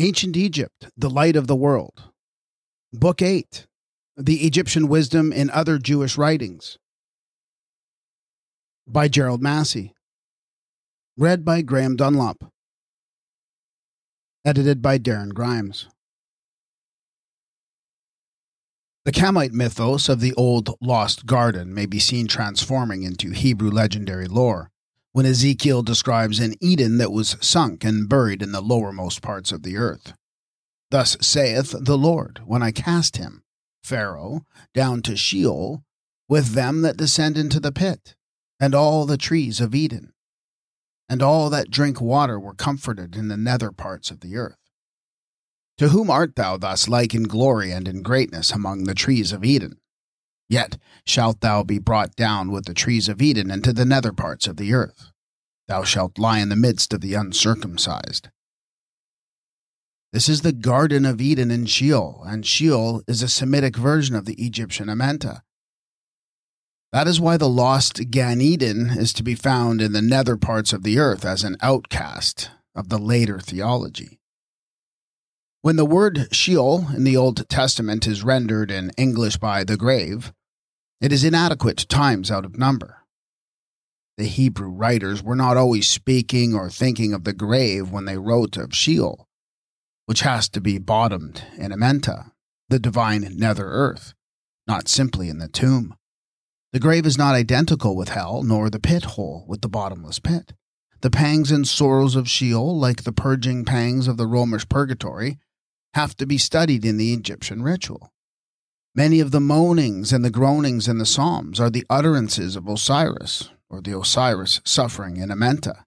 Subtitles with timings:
[0.00, 2.04] Ancient Egypt, the Light of the World.
[2.90, 3.66] Book 8
[4.16, 6.78] The Egyptian Wisdom in Other Jewish Writings.
[8.86, 9.92] By Gerald Massey.
[11.18, 12.50] Read by Graham Dunlop.
[14.42, 15.86] Edited by Darren Grimes.
[19.04, 24.28] The Kamite mythos of the old lost garden may be seen transforming into Hebrew legendary
[24.28, 24.70] lore
[25.12, 29.62] when Ezekiel describes an Eden that was sunk and buried in the lowermost parts of
[29.62, 30.12] the earth.
[30.90, 33.42] Thus saith the Lord, when I cast him,
[33.82, 35.82] Pharaoh, down to Sheol,
[36.28, 38.14] with them that descend into the pit,
[38.60, 40.12] and all the trees of Eden,
[41.08, 44.56] and all that drink water were comforted in the nether parts of the earth.
[45.78, 49.44] To whom art thou thus like in glory and in greatness among the trees of
[49.44, 49.78] Eden?
[50.50, 54.48] Yet shalt thou be brought down with the trees of Eden into the nether parts
[54.48, 55.12] of the earth.
[55.68, 58.28] Thou shalt lie in the midst of the uncircumcised.
[60.12, 64.24] This is the Garden of Eden in Sheol, and Sheol is a Semitic version of
[64.24, 65.42] the Egyptian Amenta.
[66.92, 70.72] That is why the lost Gan Eden is to be found in the nether parts
[70.72, 74.18] of the earth as an outcast of the later theology.
[75.62, 80.32] When the word Sheol in the Old Testament is rendered in English by the grave,
[81.00, 82.98] it is inadequate times out of number.
[84.18, 88.58] The Hebrew writers were not always speaking or thinking of the grave when they wrote
[88.58, 89.26] of Sheol,
[90.04, 92.32] which has to be bottomed in Amenta,
[92.68, 94.12] the divine nether earth,
[94.66, 95.96] not simply in the tomb.
[96.72, 100.52] The grave is not identical with hell, nor the pit hole with the bottomless pit.
[101.00, 105.38] The pangs and sorrows of Sheol, like the purging pangs of the Romish purgatory,
[105.94, 108.12] have to be studied in the Egyptian ritual.
[108.94, 113.50] Many of the moanings and the groanings in the Psalms are the utterances of Osiris,
[113.68, 115.84] or the Osiris suffering in Amenta.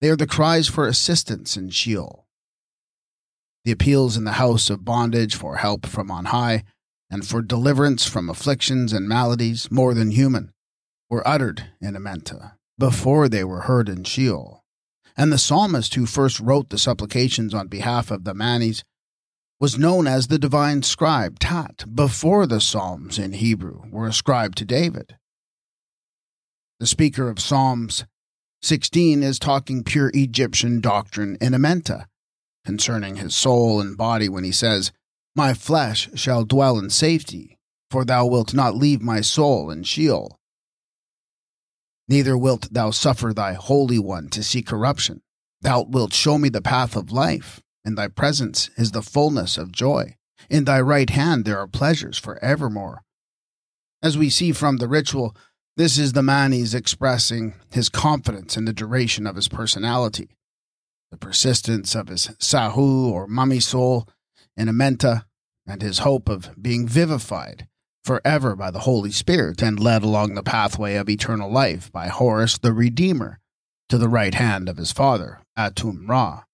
[0.00, 2.26] They are the cries for assistance in Sheol,
[3.64, 6.64] the appeals in the house of bondage for help from on high,
[7.08, 10.52] and for deliverance from afflictions and maladies more than human,
[11.08, 14.64] were uttered in Amenta before they were heard in Sheol.
[15.16, 18.82] And the psalmist who first wrote the supplications on behalf of the Manes
[19.64, 24.66] was known as the divine scribe Tat before the Psalms in Hebrew were ascribed to
[24.66, 25.16] David.
[26.80, 28.04] The speaker of Psalms
[28.60, 32.04] 16 is talking pure Egyptian doctrine in Amenta
[32.66, 34.92] concerning his soul and body when he says,
[35.34, 37.56] My flesh shall dwell in safety,
[37.90, 40.38] for thou wilt not leave my soul in Sheol.
[42.06, 45.22] Neither wilt thou suffer thy Holy One to see corruption.
[45.62, 47.62] Thou wilt show me the path of life.
[47.84, 50.16] In thy presence is the fullness of joy.
[50.48, 53.02] In thy right hand there are pleasures for evermore.
[54.02, 55.36] As we see from the ritual,
[55.76, 60.36] this is the Manes expressing his confidence in the duration of his personality,
[61.10, 64.08] the persistence of his Sahu or mummy soul
[64.56, 65.24] in Amenta,
[65.66, 67.66] and his hope of being vivified
[68.04, 72.58] forever by the Holy Spirit and led along the pathway of eternal life by Horus
[72.58, 73.40] the Redeemer
[73.88, 76.44] to the right hand of his father, Atum Ra.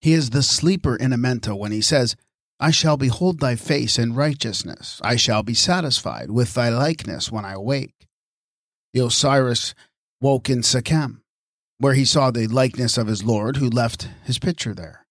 [0.00, 2.16] He is the sleeper in Amenta when he says,
[2.58, 5.00] I shall behold thy face in righteousness.
[5.02, 8.06] I shall be satisfied with thy likeness when I awake.
[8.92, 9.74] The Osiris
[10.20, 11.20] woke in Sekhem,
[11.78, 15.06] where he saw the likeness of his Lord who left his picture there.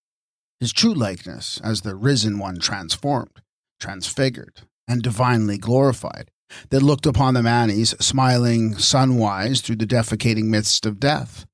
[0.60, 3.42] His true likeness as the risen one transformed,
[3.80, 6.30] transfigured, and divinely glorified,
[6.70, 11.46] that looked upon the Manes smiling sunwise through the defecating midst of death,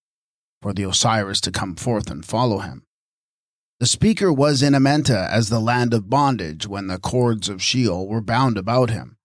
[0.62, 2.85] for the Osiris to come forth and follow him.
[3.80, 8.08] The speaker was in Amenta as the land of bondage when the cords of Sheol
[8.08, 9.18] were bound about him.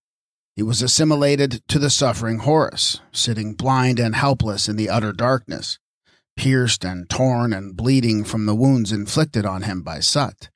[0.56, 5.78] He was assimilated to the suffering Horus, sitting blind and helpless in the utter darkness,
[6.36, 10.50] pierced and torn and bleeding from the wounds inflicted on him by Sut,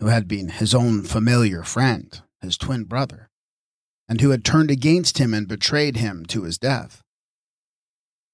[0.00, 3.30] who had been his own familiar friend, his twin brother,
[4.08, 7.01] and who had turned against him and betrayed him to his death.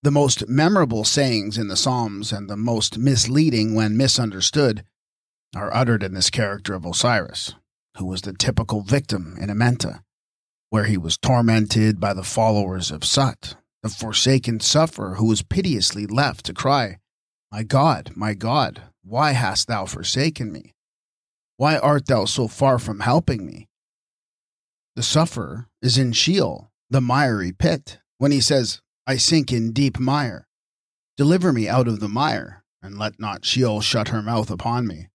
[0.08, 4.82] The most memorable sayings in the Psalms and the most misleading when misunderstood
[5.54, 7.52] are uttered in this character of Osiris,
[7.98, 10.00] who was the typical victim in Amenta,
[10.70, 16.06] where he was tormented by the followers of Sut, the forsaken sufferer who was piteously
[16.06, 17.00] left to cry,
[17.52, 20.72] My God, my God, why hast thou forsaken me?
[21.58, 23.68] Why art thou so far from helping me?
[24.96, 29.98] The sufferer is in Sheol, the miry pit, when he says, I sink in deep
[29.98, 30.46] mire.
[31.16, 35.08] Deliver me out of the mire, and let not Sheol shut her mouth upon me.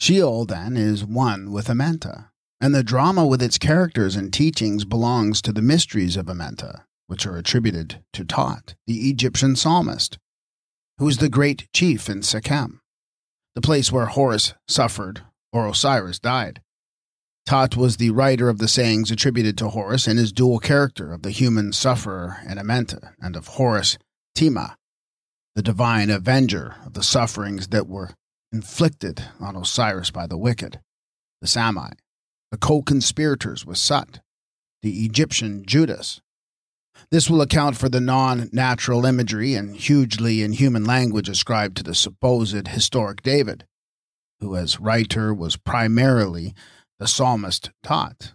[0.00, 2.30] Sheol, then, is one with Amenta,
[2.62, 7.26] and the drama with its characters and teachings belongs to the mysteries of Amenta, which
[7.26, 10.16] are attributed to Tot, the Egyptian psalmist.
[10.96, 12.80] who is the great chief in Sekhem,
[13.54, 15.22] the place where Horus suffered
[15.52, 16.62] or Osiris died.
[17.44, 21.22] Tot was the writer of the sayings attributed to Horus in his dual character of
[21.22, 23.98] the human sufferer in Amenta and of Horus
[24.36, 24.76] Tima,
[25.54, 28.10] the divine avenger of the sufferings that were
[28.52, 30.80] inflicted on Osiris by the wicked,
[31.40, 31.90] the Sami,
[32.52, 34.20] the co conspirators with Sut,
[34.82, 36.20] the Egyptian Judas.
[37.10, 41.94] This will account for the non natural imagery and hugely inhuman language ascribed to the
[41.94, 43.64] supposed historic David,
[44.40, 46.54] who as writer was primarily
[47.02, 48.32] the psalmist Tot,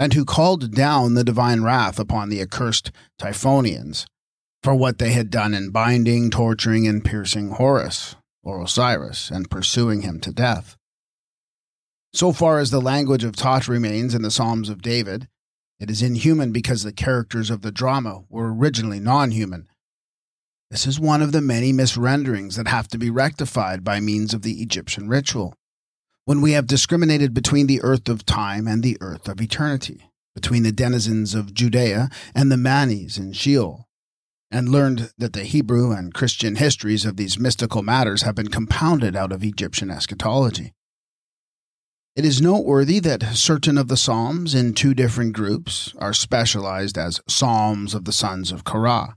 [0.00, 2.90] and who called down the divine wrath upon the accursed
[3.20, 4.04] Typhonians
[4.64, 10.02] for what they had done in binding, torturing, and piercing Horus, or Osiris, and pursuing
[10.02, 10.76] him to death.
[12.12, 15.28] So far as the language of Tot remains in the Psalms of David,
[15.78, 19.68] it is inhuman because the characters of the drama were originally non human.
[20.68, 24.42] This is one of the many misrenderings that have to be rectified by means of
[24.42, 25.54] the Egyptian ritual.
[26.28, 30.62] When we have discriminated between the earth of time and the earth of eternity, between
[30.62, 33.88] the denizens of Judea and the Manes in Sheol,
[34.50, 39.16] and learned that the Hebrew and Christian histories of these mystical matters have been compounded
[39.16, 40.74] out of Egyptian eschatology.
[42.14, 47.22] It is noteworthy that certain of the Psalms in two different groups are specialized as
[47.26, 49.16] Psalms of the sons of Korah.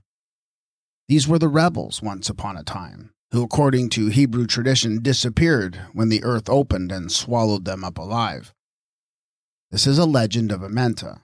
[1.08, 6.10] These were the rebels once upon a time, who, according to Hebrew tradition, disappeared when
[6.10, 8.54] the earth opened and swallowed them up alive.
[9.70, 11.22] This is a legend of Amenta,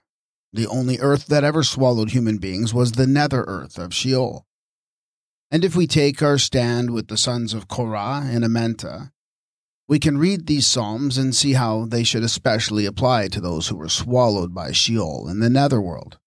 [0.51, 4.45] the only earth that ever swallowed human beings was the nether earth of Sheol.
[5.51, 9.11] And if we take our stand with the sons of Korah in Amenta,
[9.87, 13.75] we can read these psalms and see how they should especially apply to those who
[13.75, 16.17] were swallowed by Sheol in the netherworld.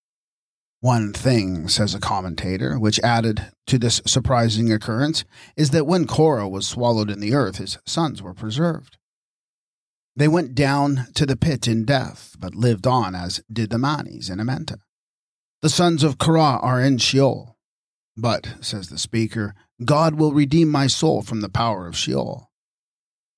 [0.83, 5.25] One thing, says a commentator, which added to this surprising occurrence,
[5.57, 8.99] is that when Korah was swallowed in the earth, his sons were preserved.
[10.17, 14.29] They went down to the pit in death, but lived on as did the Manes
[14.29, 14.79] in Amenta.
[15.61, 17.57] The sons of Korah are in Sheol.
[18.17, 19.55] But, says the speaker,
[19.85, 22.51] God will redeem my soul from the power of Sheol.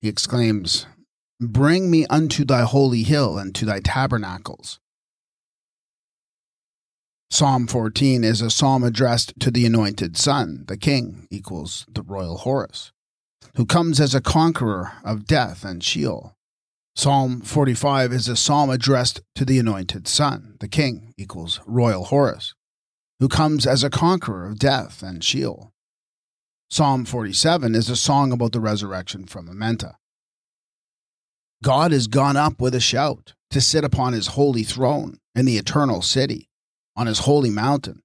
[0.00, 0.87] He exclaims,
[1.38, 4.81] Bring me unto thy holy hill and to thy tabernacles.
[7.31, 12.38] Psalm 14 is a psalm addressed to the anointed son, the king, equals the royal
[12.38, 12.93] Horus,
[13.56, 16.37] who comes as a conqueror of death and Sheol.
[16.97, 22.55] Psalm 45 is a psalm addressed to the anointed son, the king, equals royal Horus,
[23.19, 25.73] who comes as a conqueror of death and Sheol.
[26.71, 29.94] Psalm 47 is a song about the resurrection from Amenta.
[31.65, 35.56] God is gone up with a shout to sit upon his holy throne in the
[35.56, 36.49] eternal city,
[36.96, 38.02] on his holy mountain,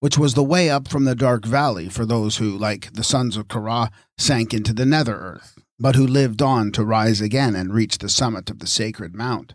[0.00, 3.36] which was the way up from the dark valley for those who, like the sons
[3.36, 7.74] of Korah, sank into the nether earth but who lived on to rise again and
[7.74, 9.54] reach the summit of the sacred mount.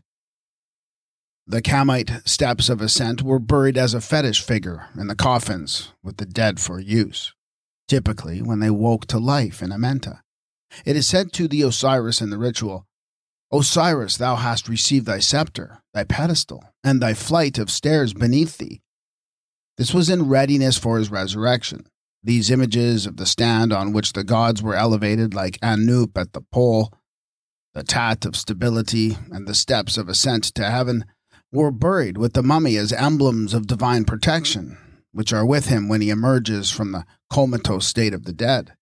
[1.48, 6.18] The Kamite steps of ascent were buried as a fetish figure in the coffins with
[6.18, 7.34] the dead for use,
[7.88, 10.22] typically when they woke to life in Amenta.
[10.86, 12.86] It is said to the Osiris in the ritual,
[13.54, 18.82] Osiris, thou hast received thy scepter, thy pedestal, and thy flight of stairs beneath thee.
[19.78, 21.86] This was in readiness for his resurrection.
[22.24, 26.42] These images of the stand on which the gods were elevated, like Anup at the
[26.42, 26.94] pole,
[27.74, 31.04] the tat of stability, and the steps of ascent to heaven,
[31.52, 34.78] were buried with the mummy as emblems of divine protection,
[35.12, 38.74] which are with him when he emerges from the comatose state of the dead.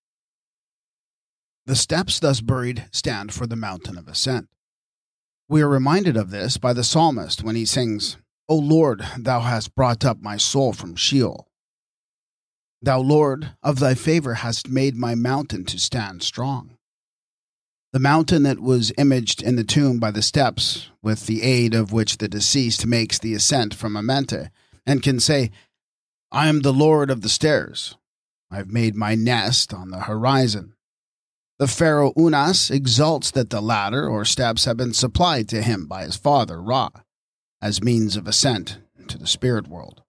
[1.66, 4.48] The steps thus buried stand for the mountain of ascent.
[5.50, 9.74] We are reminded of this by the psalmist when he sings, O Lord, thou hast
[9.74, 11.48] brought up my soul from Sheol.
[12.84, 16.78] Thou, Lord, of thy favor hast made my mountain to stand strong.
[17.94, 21.92] The mountain that was imaged in the tomb by the steps, with the aid of
[21.92, 24.52] which the deceased makes the ascent from Amenta,
[24.86, 25.50] and can say,
[26.32, 27.98] I am the Lord of the stairs.
[28.52, 30.76] I have made my nest on the horizon.
[31.60, 36.04] The pharaoh Unas exults that the ladder or steps have been supplied to him by
[36.04, 36.90] his father Ra,
[37.62, 40.02] as means of ascent to the spirit world.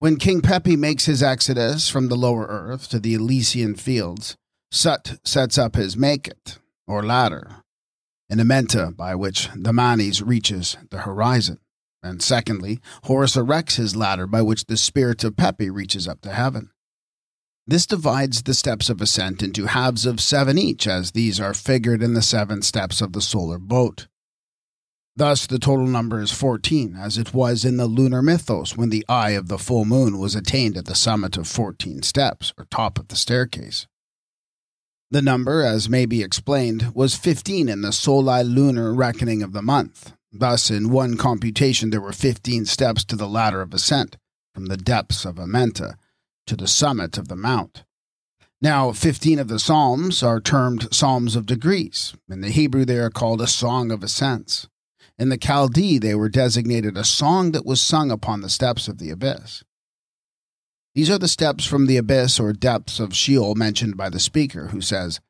[0.00, 4.36] When King Pepi makes his exodus from the lower earth to the Elysian fields,
[4.72, 7.62] Sut sets up his Makhet, or ladder,
[8.28, 11.58] an amenta by which the Manes reaches the horizon.
[12.02, 16.32] And secondly, Horus erects his ladder by which the spirit of Pepi reaches up to
[16.32, 16.70] heaven.
[17.68, 22.02] This divides the steps of ascent into halves of seven each, as these are figured
[22.02, 24.06] in the seven steps of the solar boat.
[25.14, 29.04] Thus, the total number is 14, as it was in the lunar mythos when the
[29.06, 32.98] eye of the full moon was attained at the summit of 14 steps, or top
[32.98, 33.86] of the staircase.
[35.10, 39.60] The number, as may be explained, was 15 in the soli lunar reckoning of the
[39.60, 40.14] month.
[40.32, 44.16] Thus, in one computation, there were 15 steps to the ladder of ascent,
[44.54, 45.96] from the depths of Amenta
[46.48, 47.84] to the summit of the mount.
[48.60, 52.14] Now, 15 of the Psalms are termed Psalms of Degrees.
[52.28, 54.68] In the Hebrew, they are called a Song of Ascents.
[55.18, 58.98] In the Chaldee, they were designated a song that was sung upon the steps of
[58.98, 59.62] the abyss.
[60.94, 64.68] These are the steps from the abyss or depths of Sheol mentioned by the speaker,
[64.68, 65.20] who says,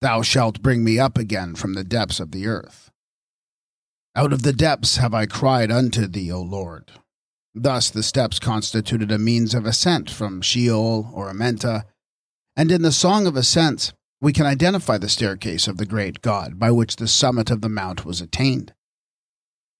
[0.00, 2.90] Thou shalt bring me up again from the depths of the earth.
[4.16, 6.92] Out of the depths have I cried unto thee, O Lord.
[7.54, 11.84] Thus the steps constituted a means of ascent from Sheol or Amenta,
[12.56, 16.58] and in the Song of Ascents we can identify the staircase of the great God
[16.58, 18.72] by which the summit of the mount was attained.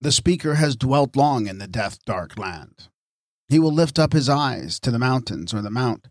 [0.01, 2.89] The speaker has dwelt long in the death dark land.
[3.47, 6.07] He will lift up his eyes to the mountains or the mount.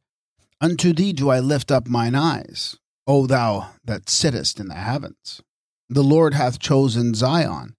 [0.60, 2.76] Unto thee do I lift up mine eyes,
[3.06, 5.42] O thou that sittest in the heavens.
[5.88, 7.74] The Lord hath chosen Zion,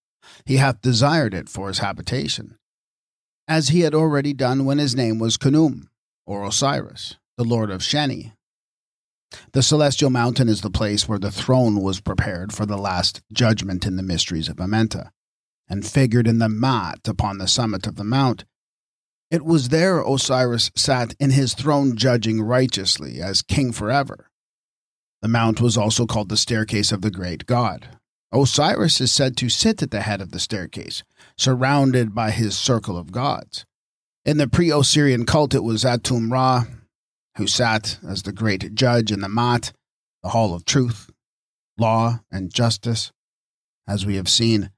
[0.46, 2.58] he hath desired it for his habitation
[3.48, 5.88] as he had already done when his name was Khnum,
[6.26, 8.34] or Osiris, the lord of Sheni.
[9.54, 13.86] The celestial mountain is the place where the throne was prepared for the last judgment
[13.86, 15.12] in the mysteries of Amenta,
[15.70, 18.46] and figured in the mat upon the summit of the mount.
[19.30, 24.30] It was there Osiris sat in his throne judging righteously as king forever.
[25.22, 27.98] The mount was also called the staircase of the great god.
[28.34, 31.04] Osiris is said to sit at the head of the staircase,
[31.38, 33.66] surrounded by his circle of gods.
[34.26, 36.66] In the pre Osirian cult, it was Atum Ra
[37.38, 39.72] who sat as the great judge in the Mat,
[40.24, 41.10] the hall of truth,
[41.78, 43.12] law, and justice.
[43.88, 44.72] As we have seen,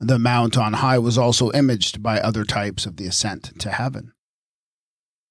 [0.00, 4.12] the mount on high was also imaged by other types of the ascent to heaven.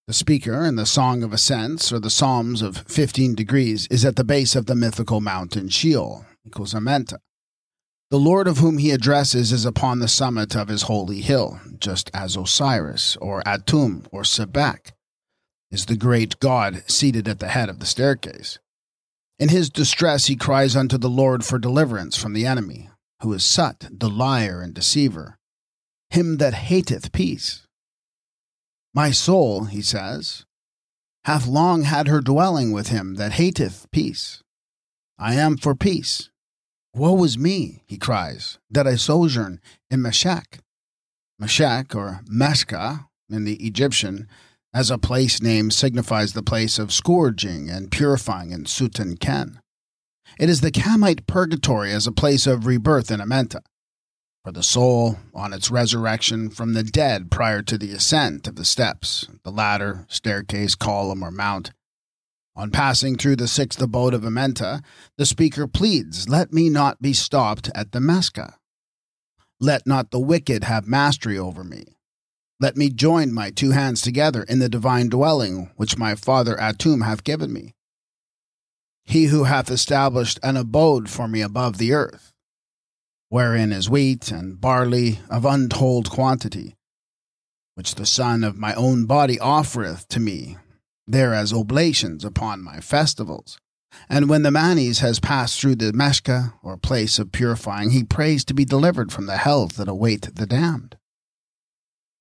[0.08, 4.16] The speaker in the Song of Ascents, or the Psalms of 15 degrees, is at
[4.16, 7.18] the base of the mythical mountain Sheol, equals Amenta.
[8.10, 12.10] The Lord of whom he addresses is upon the summit of his holy hill, just
[12.14, 14.94] as Osiris, or Atum, or Sebek,
[15.72, 18.60] is the great god seated at the head of the staircase.
[19.40, 22.90] In his distress he cries unto the Lord for deliverance from the enemy,
[23.22, 25.38] who is Sut, the liar and deceiver,
[26.10, 27.68] him that hateth peace.
[28.94, 30.46] My soul, he says,
[31.26, 34.42] hath long had her dwelling with him that hateth peace.
[35.20, 36.30] I am for peace,
[36.98, 39.62] Woe is me, he cries, that I sojourn
[39.92, 40.62] in Meshech.
[41.38, 44.28] Meshech, or Meshka, in the Egyptian,
[44.74, 49.62] as a place name signifies the place of scourging and purifying in Sutan Ken.
[50.40, 53.62] It is the Kamite purgatory as a place of rebirth in Amenta.
[54.44, 58.66] For the soul, on its resurrection from the dead prior to the ascent of the
[58.66, 61.72] steps, the ladder, staircase, column, or mount,
[62.58, 64.84] on passing through the sixth abode of Amenta,
[65.16, 68.58] the speaker pleads, Let me not be stopped at Mesca.
[69.60, 71.98] Let not the wicked have mastery over me.
[72.60, 77.06] Let me join my two hands together in the divine dwelling which my father Atum
[77.06, 77.76] hath given me.
[79.06, 82.34] He who hath established an abode for me above the earth,
[83.30, 86.76] wherein is wheat and barley of untold quantity,
[87.76, 90.58] which the son of my own body offereth to me
[91.08, 93.58] there as oblations upon my festivals.
[94.10, 98.44] And when the manes has passed through the meshka, or place of purifying, he prays
[98.46, 100.98] to be delivered from the hells that await the damned.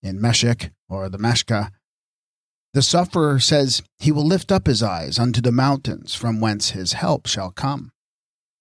[0.03, 1.71] In Meshech, or the meshka,
[2.73, 6.93] the sufferer says he will lift up his eyes unto the mountains from whence his
[6.93, 7.91] help shall come.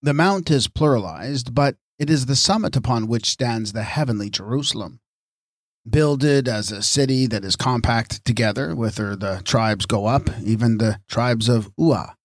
[0.01, 4.99] The mount is pluralized, but it is the summit upon which stands the heavenly Jerusalem
[5.89, 10.99] builded as a city that is compact together, whither the tribes go up, even the
[11.07, 12.15] tribes of Ua,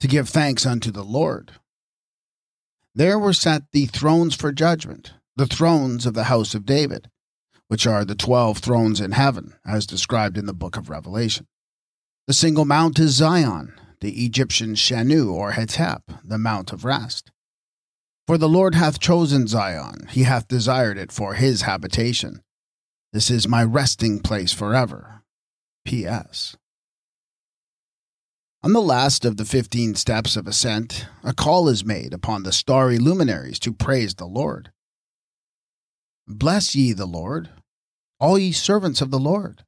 [0.00, 1.52] to give thanks unto the Lord.
[2.94, 7.08] There were set the thrones for judgment, the thrones of the house of David,
[7.68, 11.46] which are the twelve thrones in heaven, as described in the book of Revelation.
[12.26, 17.30] The single mount is Zion, the Egyptian Shenu or Hetep, the mount of rest.
[18.26, 22.42] For the Lord hath chosen Zion, he hath desired it for his habitation.
[23.12, 25.22] This is my resting place forever.
[25.84, 26.56] P.S.
[28.62, 32.52] On the last of the fifteen steps of ascent, a call is made upon the
[32.52, 34.72] starry luminaries to praise the Lord.
[36.26, 37.50] Bless ye the Lord,
[38.18, 39.62] all ye servants of the Lord,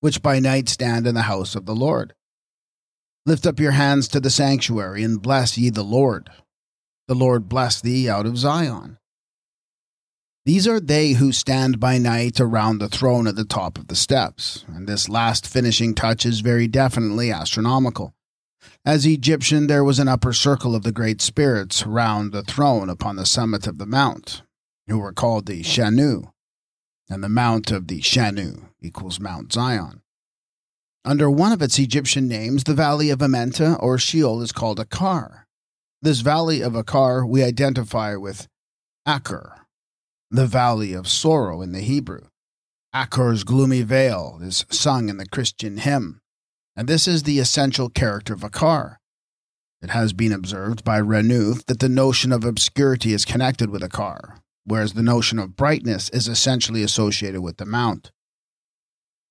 [0.00, 2.14] which by night stand in the house of the Lord.
[3.26, 6.30] Lift up your hands to the sanctuary and bless ye the Lord.
[7.08, 8.98] The Lord bless thee out of Zion.
[10.46, 13.96] These are they who stand by night around the throne at the top of the
[13.96, 18.12] steps, and this last finishing touch is very definitely astronomical.
[18.84, 23.16] As Egyptian, there was an upper circle of the great spirits round the throne upon
[23.16, 24.42] the summit of the mount,
[24.86, 26.30] who were called the Shanu,
[27.08, 30.02] and the mount of the Shanu equals Mount Zion.
[31.06, 35.44] Under one of its Egyptian names, the valley of Amenta or Sheol is called Akar.
[36.02, 38.46] This valley of Akar we identify with
[39.08, 39.63] Akar,
[40.34, 42.22] the valley of sorrow in the Hebrew.
[42.92, 46.20] Akar's gloomy vale is sung in the Christian hymn,
[46.74, 48.96] and this is the essential character of Akar.
[49.80, 54.38] It has been observed by Renouf that the notion of obscurity is connected with Akar,
[54.64, 58.10] whereas the notion of brightness is essentially associated with the mount.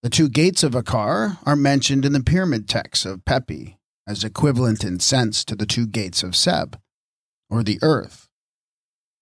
[0.03, 4.83] The two gates of Akar are mentioned in the pyramid texts of Pepi as equivalent
[4.83, 6.79] in sense to the two gates of Seb,
[7.49, 8.29] or the earth.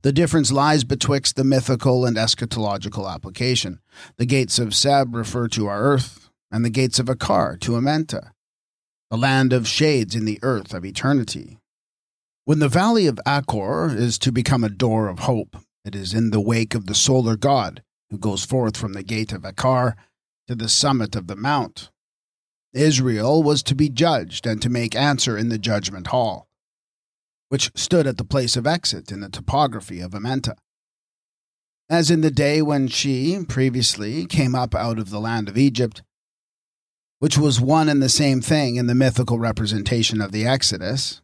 [0.04, 3.80] The difference lies betwixt the mythical and eschatological application.
[4.18, 8.32] The gates of Seb refer to our earth, and the gates of Akar to Amenta,
[9.12, 11.60] the land of shades in the earth of eternity.
[12.46, 15.56] When the valley of Achor is to become a door of hope,
[15.86, 19.32] it is in the wake of the solar god who goes forth from the gate
[19.32, 19.96] of Akar
[20.48, 21.92] to the summit of the mount.
[22.74, 26.48] Israel was to be judged and to make answer in the judgment hall,
[27.52, 30.56] which stood at the place of exit in the topography of Amenta
[31.92, 36.02] as in the day when she, previously, came up out of the land of Egypt,
[37.20, 41.22] which was one and the same thing in the mythical representation of the Exodus.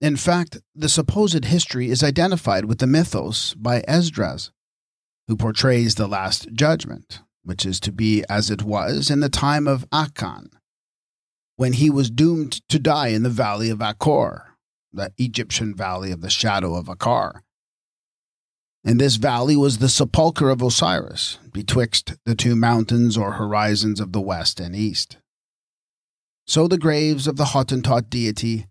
[0.00, 4.50] In fact, the supposed history is identified with the mythos by Esdras,
[5.28, 9.68] who portrays the Last Judgment, which is to be as it was in the time
[9.68, 10.50] of Achan,
[11.54, 14.51] when he was doomed to die in the valley of Achor,
[14.92, 17.42] the Egyptian valley of the shadow of Akar.
[18.84, 24.12] And this valley was the sepulchre of Osiris, betwixt the two mountains or horizons of
[24.12, 25.18] the west and east.
[26.46, 28.66] So the graves of the Hottentot deity,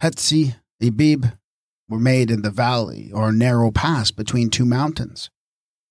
[0.00, 1.36] Hetzi, Ibib,
[1.88, 5.30] were made in the valley or narrow pass between two mountains.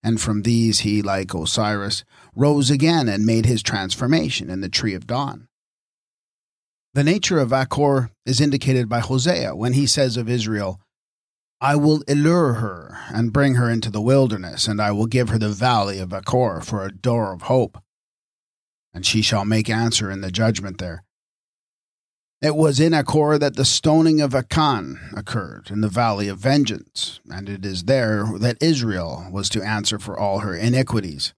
[0.01, 4.93] And from these he, like Osiris, rose again and made his transformation in the tree
[4.93, 5.46] of dawn.
[6.97, 10.81] The nature of Achor is indicated by Hosea when he says of Israel,
[11.62, 15.38] I will allure her and bring her into the wilderness, and I will give her
[15.38, 17.77] the valley of Achor for a door of hope.
[18.95, 21.03] And she shall make answer in the judgment there.
[22.41, 27.19] It was in Achor that the stoning of Achan occurred in the valley of vengeance,
[27.29, 31.36] and it is there that Israel was to answer for all her iniquities.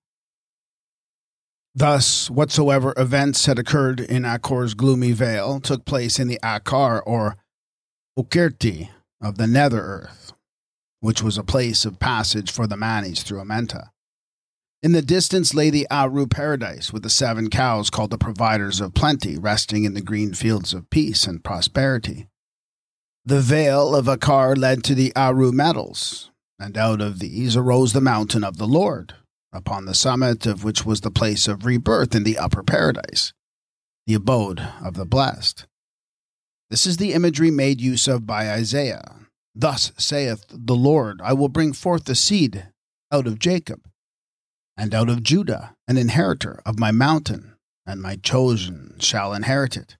[1.75, 7.37] Thus, whatsoever events had occurred in Achor's gloomy vale took place in the Akar or
[8.17, 8.89] Ukirti
[9.21, 10.33] of the nether earth,
[10.99, 13.89] which was a place of passage for the Manes through Amenta.
[14.81, 18.93] In the distance lay the Aru paradise, with the seven cows called the providers of
[18.93, 22.27] plenty, resting in the green fields of peace and prosperity.
[23.25, 28.01] The vale of Akar led to the Aru meadows, and out of these arose the
[28.01, 29.15] mountain of the Lord,
[29.51, 33.33] upon the summit of which was the place of rebirth in the upper paradise,
[34.05, 35.65] the abode of the blessed.
[36.69, 39.15] This is the imagery made use of by Isaiah.
[39.55, 42.67] Thus saith the Lord, I will bring forth the seed
[43.11, 43.81] out of Jacob
[44.77, 49.97] and out of Judah an inheritor of my mountain, and my chosen shall inherit it.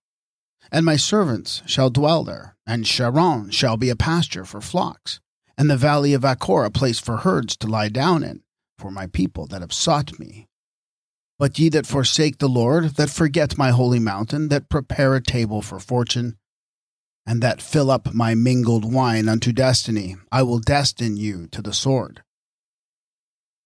[0.71, 5.19] And my servants shall dwell there, and Sharon shall be a pasture for flocks,
[5.57, 8.43] and the valley of Achor a place for herds to lie down in,
[8.79, 10.47] for my people that have sought me.
[11.37, 15.61] But ye that forsake the Lord, that forget my holy mountain, that prepare a table
[15.61, 16.37] for fortune,
[17.25, 21.73] and that fill up my mingled wine unto destiny, I will destine you to the
[21.73, 22.23] sword.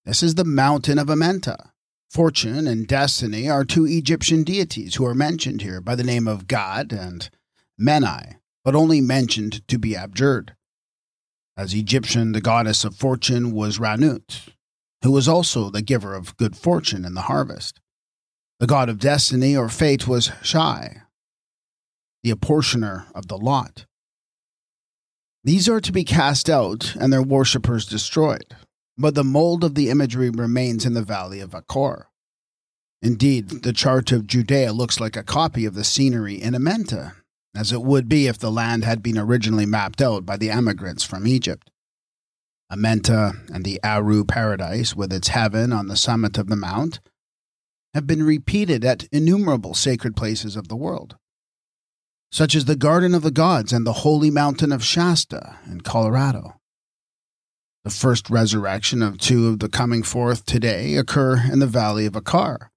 [0.05, 1.69] This is the mountain of Amenta.
[2.11, 6.45] Fortune and destiny are two Egyptian deities who are mentioned here by the name of
[6.45, 7.29] Gad and
[7.77, 10.55] Meni, but only mentioned to be abjured.
[11.55, 14.49] As Egyptian, the goddess of fortune was Ranut,
[15.03, 17.79] who was also the giver of good fortune in the harvest.
[18.59, 21.03] The god of destiny or fate was Shai,
[22.23, 23.85] the apportioner of the lot.
[25.43, 28.55] These are to be cast out and their worshippers destroyed
[28.97, 32.07] but the mold of the imagery remains in the valley of Achor.
[33.01, 37.13] Indeed, the chart of Judea looks like a copy of the scenery in Amenta,
[37.55, 41.03] as it would be if the land had been originally mapped out by the emigrants
[41.03, 41.69] from Egypt.
[42.73, 46.99] Amenta and the Aru paradise, with its heaven on the summit of the mount,
[47.93, 51.15] have been repeated at innumerable sacred places of the world,
[52.31, 56.59] such as the Garden of the Gods and the holy mountain of Shasta in Colorado.
[57.83, 62.15] The first resurrection of two of the coming forth today occur in the valley of
[62.15, 62.71] Achor,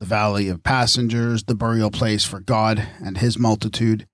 [0.00, 4.06] the valley of passengers, the burial place for Gog and his multitude,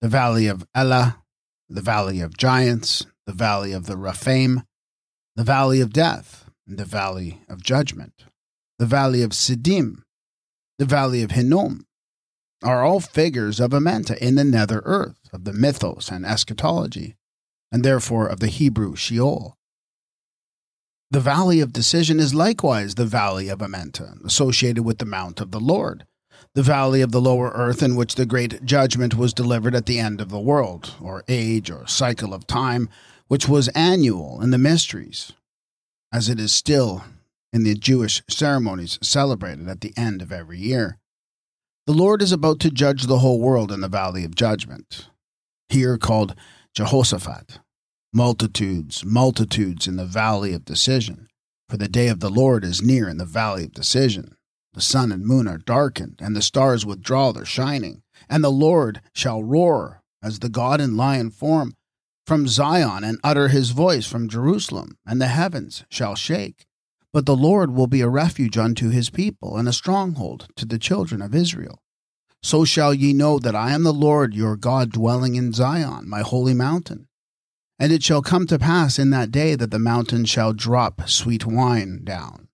[0.00, 1.22] the valley of Elah,
[1.68, 4.62] the valley of giants, the valley of the Rephaim,
[5.34, 8.24] the valley of death, and the valley of judgment,
[8.78, 10.02] the valley of Siddim,
[10.78, 11.86] the valley of Hinnom,
[12.62, 17.16] are all figures of Amenta in the nether earth, of the mythos and eschatology,
[17.70, 19.56] and therefore of the Hebrew Sheol.
[21.10, 25.50] The valley of decision is likewise the valley of Amenta, associated with the mount of
[25.50, 26.06] the Lord,
[26.54, 29.98] the valley of the lower earth in which the great judgment was delivered at the
[29.98, 32.88] end of the world, or age or cycle of time,
[33.28, 35.32] which was annual in the mysteries,
[36.12, 37.04] as it is still
[37.52, 40.98] in the Jewish ceremonies celebrated at the end of every year.
[41.86, 45.08] The Lord is about to judge the whole world in the valley of judgment,
[45.68, 46.34] here called
[46.74, 47.60] Jehoshaphat.
[48.12, 51.28] Multitudes, multitudes in the valley of decision,
[51.68, 54.36] for the day of the Lord is near in the valley of decision.
[54.74, 58.02] The sun and moon are darkened, and the stars withdraw their shining.
[58.28, 61.75] And the Lord shall roar as the God in lion form
[62.26, 66.66] from Zion, and utter his voice from Jerusalem, and the heavens shall shake.
[67.12, 70.78] But the Lord will be a refuge unto his people, and a stronghold to the
[70.78, 71.80] children of Israel.
[72.42, 76.20] So shall ye know that I am the Lord your God dwelling in Zion, my
[76.20, 77.08] holy mountain.
[77.78, 81.46] And it shall come to pass in that day that the mountain shall drop sweet
[81.46, 82.46] wine down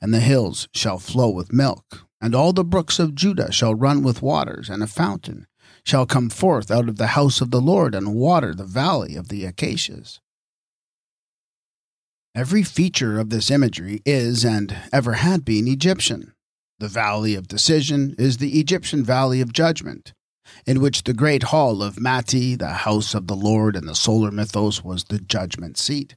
[0.00, 4.02] and the hills shall flow with milk, and all the brooks of Judah shall run
[4.02, 5.46] with waters, and a fountain
[5.84, 9.28] shall come forth out of the house of the Lord and water the valley of
[9.28, 10.20] the acacias.
[12.34, 16.32] Every feature of this imagery is and ever had been Egyptian.
[16.78, 20.12] The valley of decision is the Egyptian valley of judgment,
[20.64, 24.30] in which the great hall of Mati, the house of the Lord and the solar
[24.30, 26.14] mythos, was the judgment seat.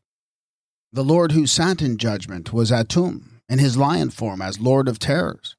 [0.92, 5.00] The Lord who sat in judgment was Atum, in his lion form as Lord of
[5.00, 5.56] Terrors.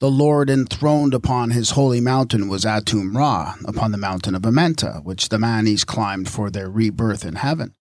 [0.00, 5.02] The Lord enthroned upon his holy mountain was Atum Ra, upon the mountain of Amenta,
[5.02, 7.74] which the Manes climbed for their rebirth in heaven.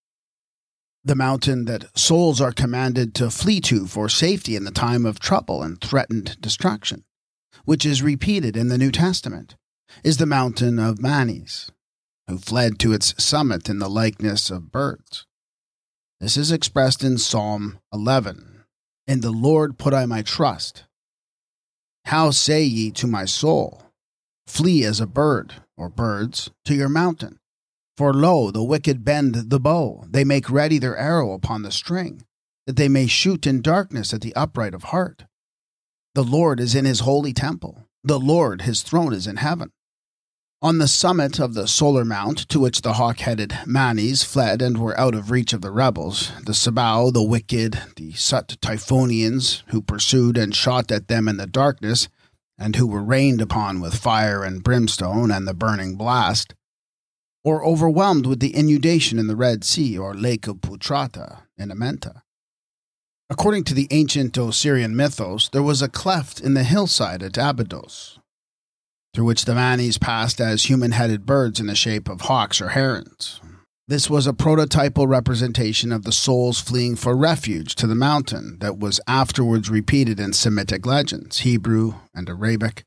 [1.03, 5.19] The mountain that souls are commanded to flee to for safety in the time of
[5.19, 7.05] trouble and threatened destruction,
[7.65, 9.55] which is repeated in the New Testament,
[10.03, 11.69] is the mountain of Manes,
[12.27, 15.27] who fled to its summit in the likeness of birds.
[16.19, 18.63] This is expressed in Psalm 11,
[19.05, 20.83] in the Lord put I my trust.
[22.07, 23.83] How say ye to my soul,
[24.47, 27.37] Flee as a bird, or birds, to your mountain?
[27.97, 32.23] For lo, the wicked bend the bow, they make ready their arrow upon the string,
[32.65, 35.25] that they may shoot in darkness at the upright of heart.
[36.15, 39.73] The Lord is in his holy temple, the Lord, his throne is in heaven.
[40.59, 44.79] On the summit of the solar mount, to which the hawk headed Manes fled and
[44.79, 49.83] were out of reach of the rebels, the Sabao, the wicked, the Sut Typhonians, who
[49.83, 52.09] pursued and shot at them in the darkness,
[52.57, 56.55] and who were rained upon with fire and brimstone and the burning blast,
[57.43, 62.23] or overwhelmed with the inundation in the Red Sea or Lake of Putrata in Amenta.
[63.29, 68.16] According to the ancient Osirian mythos, there was a cleft in the hillside at Abydos,
[69.17, 72.69] through which the Manes passed as human headed birds in the shape of hawks or
[72.69, 73.41] herons.
[73.87, 78.77] This was a prototypal representation of the souls fleeing for refuge to the mountain that
[78.77, 82.83] was afterwards repeated in Semitic legends, Hebrew and Arabic.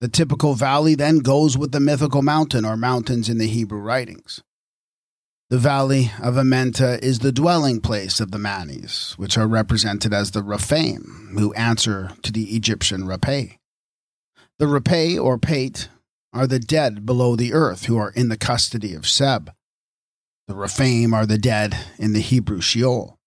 [0.00, 4.42] The typical valley then goes with the mythical mountain or mountains in the Hebrew writings.
[5.50, 10.32] The valley of Amenta is the dwelling place of the Manes, which are represented as
[10.32, 13.58] the Rephaim, who answer to the Egyptian Rapé.
[14.58, 15.88] The Rapay or Pate
[16.32, 19.52] are the dead below the earth who are in the custody of Seb.
[20.48, 23.20] The Rephaim are the dead in the Hebrew Sheol.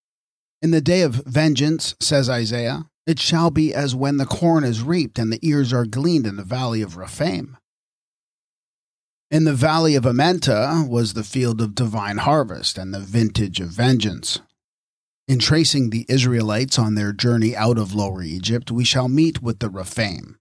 [0.62, 4.82] In the day of vengeance, says Isaiah, it shall be as when the corn is
[4.82, 7.56] reaped and the ears are gleaned in the valley of Rephaim.
[9.30, 13.70] In the valley of Amenta was the field of divine harvest and the vintage of
[13.70, 14.42] vengeance.
[15.30, 19.60] In tracing the Israelites on their journey out of Lower Egypt, we shall meet with
[19.60, 20.38] the Rephaim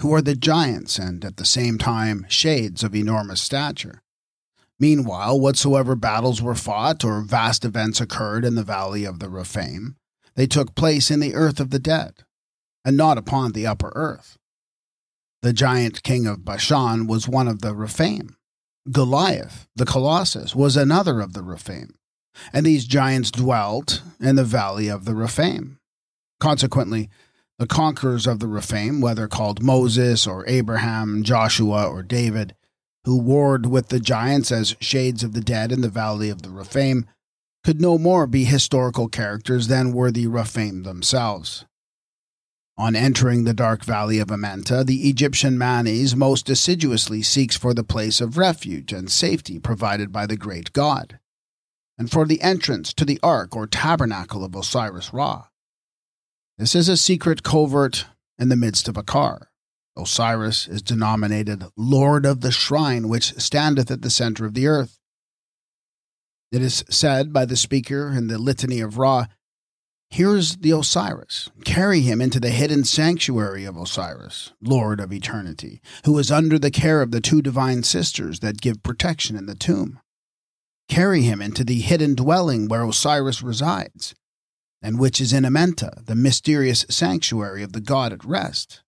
[0.00, 4.02] who are the giants and at the same time shades of enormous stature.
[4.78, 9.96] Meanwhile, whatsoever battles were fought or vast events occurred in the valley of the Rephaim,
[10.36, 12.24] they took place in the earth of the dead,
[12.82, 14.38] and not upon the upper earth.
[15.42, 18.36] The giant king of Bashan was one of the Rephaim.
[18.90, 21.94] Goliath, the Colossus, was another of the Rephaim,
[22.54, 25.78] and these giants dwelt in the valley of the Rephaim.
[26.38, 27.10] Consequently,
[27.60, 32.54] the conquerors of the Rephaim, whether called Moses or Abraham, Joshua or David,
[33.04, 36.48] who warred with the giants as shades of the dead in the valley of the
[36.48, 37.04] Rephaim,
[37.62, 41.66] could no more be historical characters than were the Rephaim themselves.
[42.78, 47.84] On entering the dark valley of Amenta, the Egyptian Manes most assiduously seeks for the
[47.84, 51.18] place of refuge and safety provided by the great god,
[51.98, 55.49] and for the entrance to the ark or tabernacle of Osiris Ra.
[56.60, 58.04] This is a secret covert
[58.38, 59.46] in the midst of Akar.
[59.96, 64.98] Osiris is denominated Lord of the Shrine which standeth at the center of the earth.
[66.52, 69.24] It is said by the speaker in the Litany of Ra
[70.10, 71.48] Here's the Osiris.
[71.64, 76.70] Carry him into the hidden sanctuary of Osiris, Lord of eternity, who is under the
[76.70, 79.98] care of the two divine sisters that give protection in the tomb.
[80.90, 84.14] Carry him into the hidden dwelling where Osiris resides,
[84.82, 88.82] and which is in Amenta, the mysterious sanctuary of the god at rest.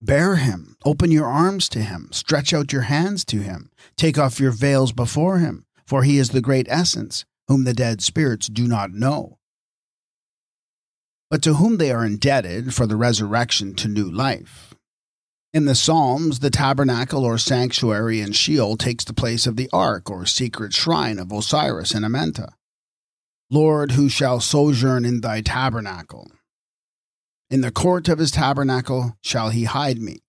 [0.00, 4.40] Bear him, open your arms to him, stretch out your hands to him, take off
[4.40, 8.66] your veils before him, for he is the great essence, whom the dead spirits do
[8.66, 9.38] not know
[11.32, 14.74] but to whom they are indebted for the resurrection to new life.
[15.54, 20.10] In the Psalms, the tabernacle or sanctuary in Sheol takes the place of the ark
[20.10, 22.50] or secret shrine of Osiris in Amenta.
[23.52, 26.30] Lord, who shall sojourn in thy tabernacle?
[27.50, 30.20] In the court of his tabernacle shall he hide me.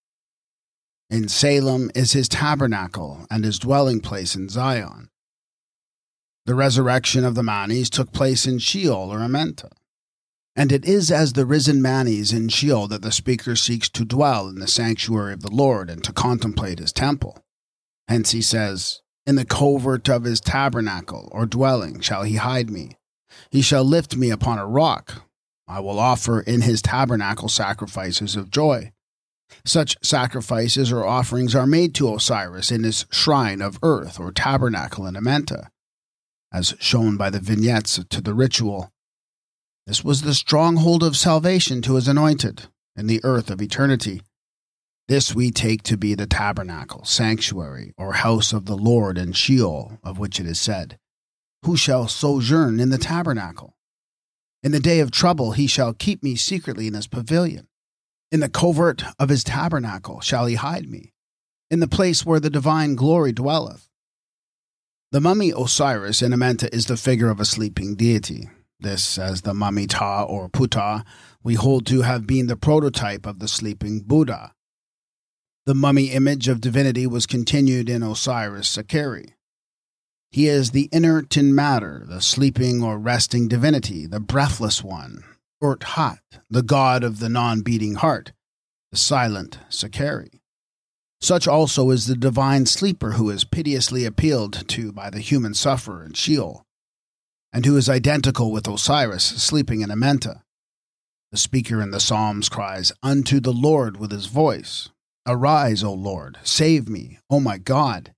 [1.10, 5.08] In Salem is his tabernacle and his dwelling place in Zion.
[6.46, 9.72] The resurrection of the Manes took place in Sheol or Amenta.
[10.54, 14.50] And it is as the risen Manes in Sheol that the speaker seeks to dwell
[14.50, 17.42] in the sanctuary of the Lord and to contemplate his temple.
[18.10, 22.98] Hence he says, In the covert of his tabernacle or dwelling shall he hide me.
[23.50, 25.24] He shall lift me upon a rock.
[25.68, 28.92] I will offer in his tabernacle sacrifices of joy.
[29.66, 35.06] Such sacrifices or offerings are made to Osiris in his shrine of earth or tabernacle
[35.06, 35.68] in Amenta,
[36.52, 38.94] as shown by the vignettes to the ritual
[39.86, 44.22] this was the stronghold of salvation to his anointed in the earth of eternity.
[45.10, 50.00] This we take to be the tabernacle, sanctuary, or house of the Lord in Sheol,
[50.02, 50.98] of which it is said,
[51.66, 53.76] Who shall sojourn in the tabernacle?
[54.62, 57.68] In the day of trouble he shall keep me secretly in his pavilion.
[58.32, 61.14] In the covert of his tabernacle shall he hide me,
[61.70, 63.90] in the place where the divine glory dwelleth.
[65.12, 68.50] The mummy Osiris in Amenta is the figure of a sleeping deity,
[68.84, 71.04] this, as the Mamita or Puta,
[71.42, 74.54] we hold to have been the prototype of the sleeping Buddha.
[75.66, 79.36] The mummy image of divinity was continued in Osiris Sakari.
[80.34, 85.24] He is the inert in matter, the sleeping or resting divinity, the breathless one,
[85.62, 88.32] Urt Hat, the god of the non beating heart,
[88.90, 90.42] the silent Sakari.
[91.22, 96.04] Such also is the divine sleeper who is piteously appealed to by the human sufferer
[96.04, 96.66] in Sheol
[97.54, 100.42] and who is identical with Osiris sleeping in Amenta.
[101.32, 104.90] The speaker in the Psalms cries, Unto the Lord with his voice,
[105.28, 108.16] Arise, O Lord, save me, O my God.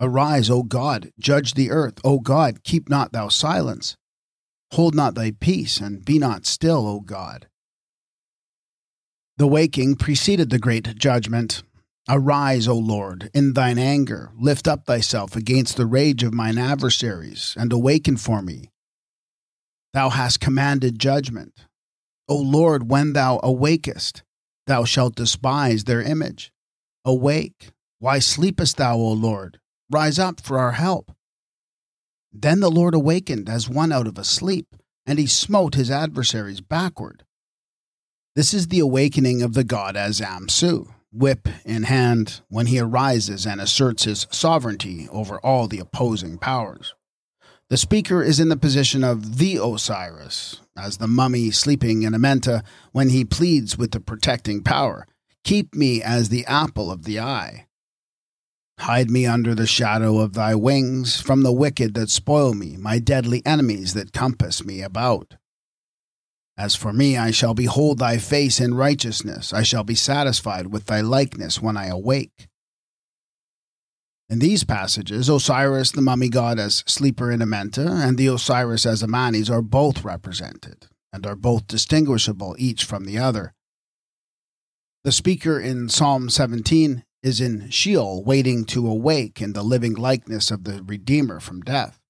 [0.00, 3.96] Arise, O God, judge the earth, O God, keep not thou silence.
[4.74, 7.48] Hold not thy peace, and be not still, O God.
[9.38, 11.62] The waking preceded the great judgment.
[12.08, 17.54] Arise, O Lord, in thine anger, lift up thyself against the rage of mine adversaries,
[17.58, 18.70] and awaken for me.
[19.94, 21.66] Thou hast commanded judgment.
[22.28, 24.22] O Lord, when thou awakest,
[24.66, 26.52] thou shalt despise their image.
[27.04, 29.58] Awake, why sleepest thou, O Lord?
[29.90, 31.12] Rise up for our help.
[32.32, 36.60] Then the Lord awakened as one out of a sleep, and he smote his adversaries
[36.60, 37.24] backward.
[38.36, 43.46] This is the awakening of the god as Amsu, whip in hand, when he arises
[43.46, 46.94] and asserts his sovereignty over all the opposing powers.
[47.70, 52.62] The speaker is in the position of the Osiris, as the mummy sleeping in Amenta
[52.92, 55.06] when he pleads with the protecting power
[55.44, 57.67] Keep me as the apple of the eye.
[58.80, 62.98] Hide me under the shadow of thy wings from the wicked that spoil me, my
[62.98, 65.34] deadly enemies that compass me about.
[66.56, 69.52] As for me, I shall behold thy face in righteousness.
[69.52, 72.48] I shall be satisfied with thy likeness when I awake.
[74.28, 79.02] In these passages, Osiris, the mummy god as sleeper in Amenta, and the Osiris as
[79.02, 83.54] Amanis are both represented, and are both distinguishable each from the other.
[85.04, 90.50] The speaker in Psalm 17 is in Sheol, waiting to awake in the living likeness
[90.50, 92.00] of the Redeemer from death,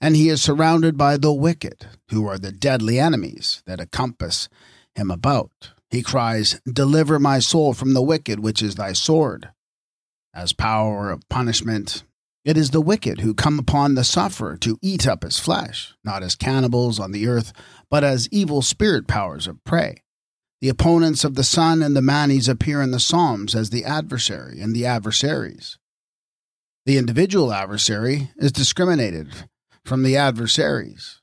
[0.00, 4.48] and he is surrounded by the wicked, who are the deadly enemies that encompass
[4.94, 5.70] him about.
[5.90, 9.50] He cries, Deliver my soul from the wicked, which is thy sword
[10.34, 12.02] as power of punishment,
[12.44, 16.22] It is the wicked who come upon the sufferer to eat up his flesh, not
[16.22, 17.54] as cannibals on the earth,
[17.88, 20.02] but as evil spirit powers of prey.
[20.64, 24.62] The opponents of the Son and the Manes appear in the Psalms as the adversary
[24.62, 25.76] and the adversaries.
[26.86, 29.44] The individual adversary is discriminated
[29.84, 31.20] from the adversaries.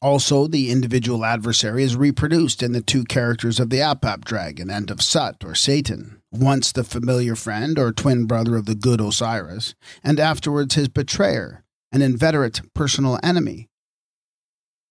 [0.00, 4.90] Also, the individual adversary is reproduced in the two characters of the Apap dragon and
[4.90, 9.74] of Sut or Satan, once the familiar friend or twin brother of the good Osiris,
[10.02, 13.68] and afterwards his betrayer, an inveterate personal enemy.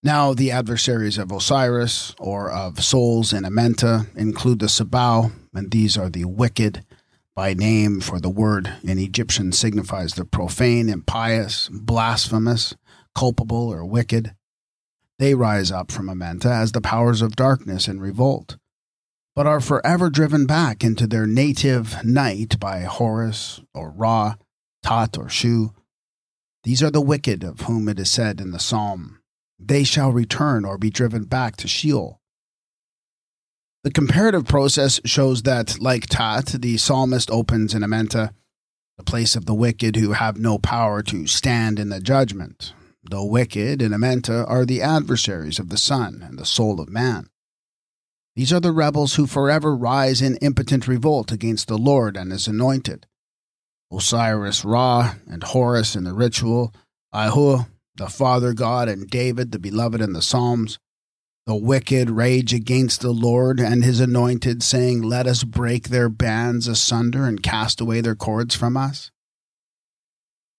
[0.04, 5.96] Now, the adversaries of Osiris, or of souls in Amenta, include the Sebau, and these
[5.96, 6.84] are the wicked,
[7.36, 12.76] by name, for the word in Egyptian signifies the profane, impious, blasphemous,
[13.14, 14.34] culpable, or wicked.
[15.20, 18.58] They rise up from Amenta as the powers of darkness in revolt,
[19.36, 24.34] but are forever driven back into their native night by Horus, or Ra,
[24.82, 25.74] Tat, or Shu.
[26.64, 29.21] These are the wicked of whom it is said in the psalm,
[29.64, 32.20] They shall return or be driven back to Sheol.
[33.84, 38.32] The comparative process shows that, like Tat, the psalmist opens in Amenta,
[38.98, 42.74] the place of the wicked who have no power to stand in the judgment.
[43.04, 47.30] The wicked in Amenta are the adversaries of the Son and the soul of man.
[48.36, 52.48] These are the rebels who forever rise in impotent revolt against the Lord and his
[52.48, 53.08] anointed.
[53.92, 56.74] Osiris Ra and Horus in the ritual,
[57.12, 57.66] Ahu,
[58.02, 60.80] the Father God, and David, the beloved in the Psalms,
[61.46, 66.68] the wicked rage against the Lord and his anointed, saying, Let us break their bands
[66.68, 69.12] asunder and cast away their cords from us.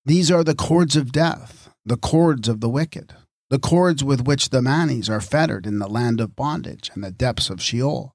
[0.05, 3.12] These are the cords of death, the cords of the wicked,
[3.50, 7.11] the cords with which the Manes are fettered in the land of bondage and the
[7.11, 8.14] depths of Sheol.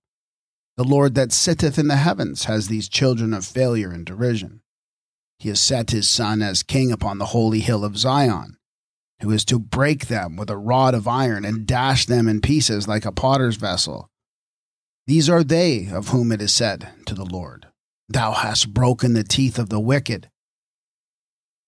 [0.78, 4.62] The Lord that sitteth in the heavens has these children of failure and derision.
[5.38, 8.57] He has set his Son as king upon the holy hill of Zion
[9.21, 12.88] who is to break them with a rod of iron and dash them in pieces
[12.88, 14.10] like a potter's vessel.
[15.08, 17.67] These are they of whom it is said to the Lord,
[18.10, 20.30] Thou hast broken the teeth of the wicked.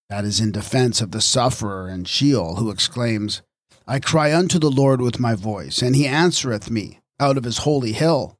[0.10, 3.42] That is in defense of the sufferer in Sheol, who exclaims,
[3.88, 7.60] I cry unto the Lord with my voice, and he answereth me out of his
[7.60, 8.36] holy hill.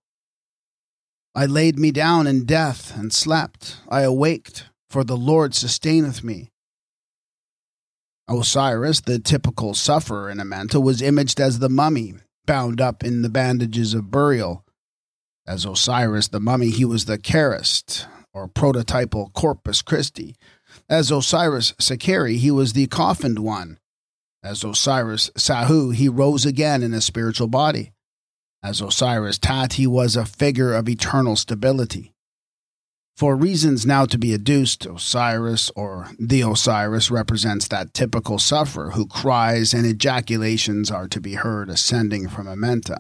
[1.36, 3.78] I laid me down in death and slept.
[3.88, 6.50] I awaked, for the Lord sustaineth me.
[8.30, 12.14] Osiris, the typical sufferer in Amenta, was imaged as the mummy,
[12.46, 14.64] bound up in the bandages of burial.
[15.48, 20.36] As Osiris the mummy, he was the Karast, or prototypal Corpus Christi.
[20.88, 23.80] As Osiris Sakari, he was the coffined one.
[24.44, 27.92] As Osiris Sahu, he rose again in a spiritual body.
[28.62, 32.14] As Osiris Tat, he was a figure of eternal stability.
[33.20, 39.06] For reasons now to be adduced, Osiris or the Osiris represents that typical sufferer who
[39.08, 42.96] cries and ejaculations are to be heard ascending from Amenta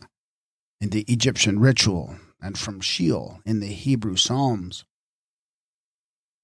[0.81, 4.83] in the Egyptian ritual and from Sheol in the Hebrew Psalms.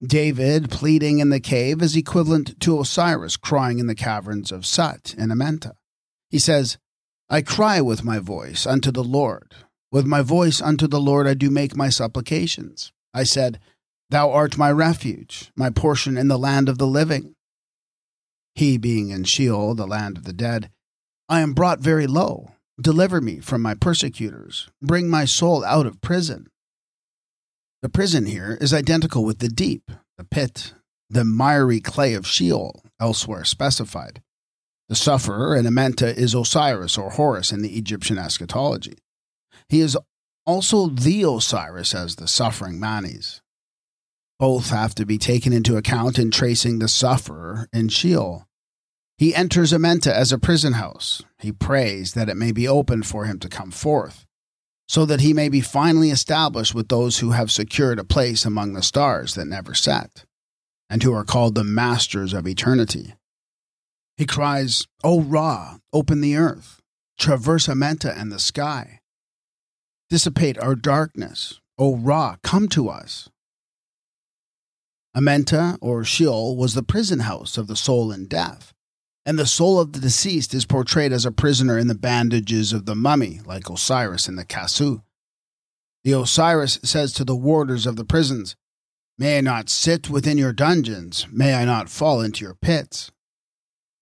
[0.02, 5.14] David pleading in the cave is equivalent to Osiris crying in the caverns of Sut
[5.18, 5.74] in Amenta.
[6.30, 6.78] He says,
[7.30, 9.54] I cry with my voice unto the Lord.
[9.92, 12.94] With my voice unto the Lord I do make my supplications.
[13.16, 13.60] I said,
[14.10, 17.34] Thou art my refuge, my portion in the land of the living.
[18.54, 20.70] He being in Sheol, the land of the dead,
[21.28, 22.52] I am brought very low.
[22.80, 24.70] Deliver me from my persecutors.
[24.82, 26.48] Bring my soul out of prison.
[27.82, 30.74] The prison here is identical with the deep, the pit,
[31.10, 34.22] the miry clay of Sheol, elsewhere specified.
[34.90, 38.98] The sufferer in Amenta is Osiris or Horus in the Egyptian eschatology.
[39.70, 39.98] He is
[40.46, 43.42] also the Osiris as the suffering Manes.
[44.38, 48.46] Both have to be taken into account in tracing the sufferer in Sheol.
[49.18, 51.22] He enters Amenta as a prison house.
[51.40, 54.26] He prays that it may be opened for him to come forth,
[54.88, 58.74] so that he may be finally established with those who have secured a place among
[58.74, 60.26] the stars that never set,
[60.90, 63.14] and who are called the masters of eternity.
[64.18, 66.82] He cries, O Ra, open the earth,
[67.18, 69.00] traverse Amenta and the sky.
[70.10, 71.60] Dissipate our darkness.
[71.78, 73.30] O Ra, come to us.
[75.16, 78.74] Amenta, or Sheol, was the prison house of the soul in death,
[79.26, 82.86] and the soul of the deceased is portrayed as a prisoner in the bandages of
[82.86, 85.02] the mummy, like Osiris in the Kasu.
[86.04, 88.56] The Osiris says to the warders of the prisons,
[89.18, 93.12] May I not sit within your dungeons, may I not fall into your pits.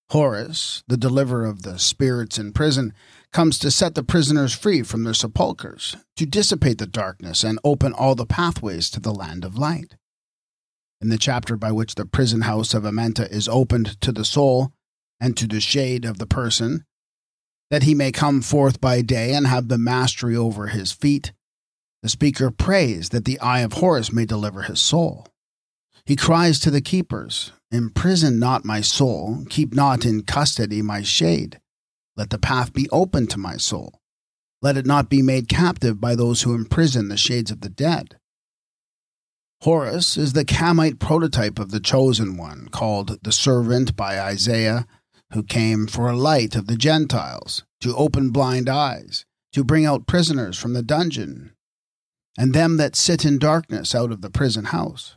[0.09, 2.93] Horus, the deliverer of the spirits in prison,
[3.33, 7.91] comes to set the prisoners free from their sepulchres, to dissipate the darkness and open
[7.91, 9.95] all the pathways to the land of light.
[11.01, 14.71] in the chapter by which the prison house of Amenta is opened to the soul
[15.19, 16.85] and to the shade of the person,
[17.69, 21.33] that he may come forth by day and have the mastery over his feet,
[22.01, 25.27] the speaker prays that the eye of Horus may deliver his soul.
[26.05, 31.59] He cries to the keepers, Imprison not my soul, keep not in custody my shade.
[32.15, 33.99] Let the path be open to my soul.
[34.61, 38.17] Let it not be made captive by those who imprison the shades of the dead.
[39.63, 44.85] Horus is the Kamite prototype of the chosen one, called the servant by Isaiah,
[45.31, 50.05] who came for a light of the Gentiles, to open blind eyes, to bring out
[50.05, 51.53] prisoners from the dungeon,
[52.37, 55.15] and them that sit in darkness out of the prison house.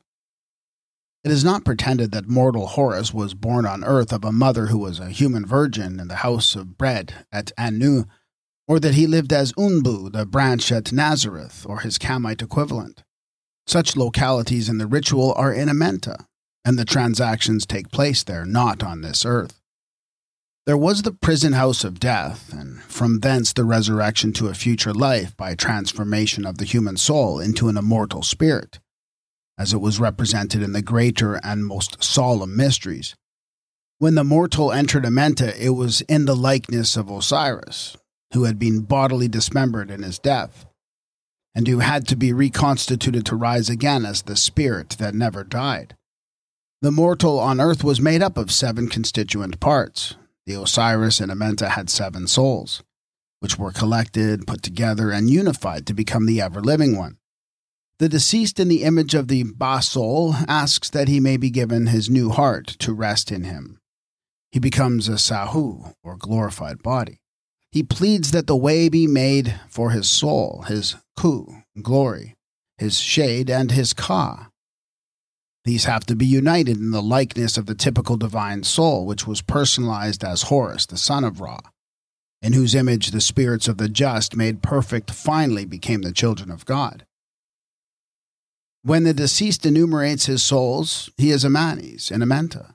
[1.27, 4.79] It is not pretended that mortal Horus was born on earth of a mother who
[4.79, 8.05] was a human virgin in the house of bread at Anu,
[8.69, 13.03] or that he lived as Unbu, the branch at Nazareth, or his Kamite equivalent.
[13.67, 16.27] Such localities in the ritual are in Amenta,
[16.65, 19.61] and the transactions take place there, not on this earth.
[20.65, 24.95] There was the prison house of death, and from thence the resurrection to a future
[24.95, 28.79] life by transformation of the human soul into an immortal spirit,
[29.59, 33.15] as it was represented in the greater and most solemn mysteries.
[33.99, 37.97] When the mortal entered Amenta, it was in the likeness of Osiris,
[38.35, 40.67] who had been bodily dismembered in his death,
[41.55, 45.97] and who had to be reconstituted to rise again as the spirit that never died.
[46.83, 51.71] The mortal on earth was made up of seven constituent parts, the Osiris in Amenta
[51.71, 52.83] had seven souls,
[53.41, 57.17] which were collected, put together, and unified to become the ever living one.
[57.99, 61.87] The deceased in the image of the Ba soul asks that he may be given
[61.87, 63.79] his new heart to rest in him.
[64.51, 67.19] He becomes a Sahu, or glorified body.
[67.73, 72.35] He pleads that the way be made for his soul, his Ku, glory,
[72.79, 74.51] his shade, and his Ka,
[75.67, 79.43] these have to be united in the likeness of the typical divine soul, which was
[79.43, 81.59] personalized as Horus, the son of Ra,
[82.41, 86.65] in whose image the spirits of the just, made perfect, finally became the children of
[86.67, 87.05] God.
[88.87, 92.75] When the deceased enumerates his souls, he is a manes in Amenta.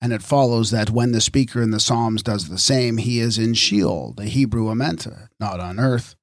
[0.00, 3.36] And it follows that when the speaker in the Psalms does the same, he is
[3.36, 6.14] in Sheol, the Hebrew Amenta, not on earth,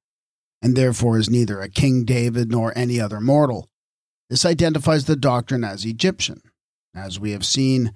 [0.60, 3.68] and therefore is neither a King David nor any other mortal
[4.30, 6.42] this identifies the doctrine as Egyptian.
[6.94, 7.92] As we have seen,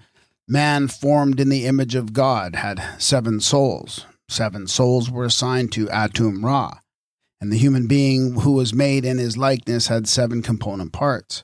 [0.48, 4.06] man formed in the image of God had seven souls.
[4.28, 6.78] Seven souls were assigned to Atum Ra,
[7.42, 11.42] and the human being who was made in his likeness had seven component parts.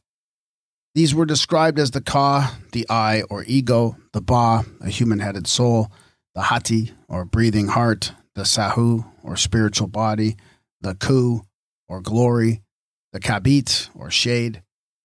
[0.95, 5.49] These were described as the Ka, the I or ego, the Ba, a human headed
[5.49, 5.91] soul,
[6.37, 10.37] the Hati or breathing heart, the Sahu or spiritual body,
[10.81, 11.43] the Ku
[11.89, 12.63] or glory,
[13.13, 14.63] the Kabit or shade,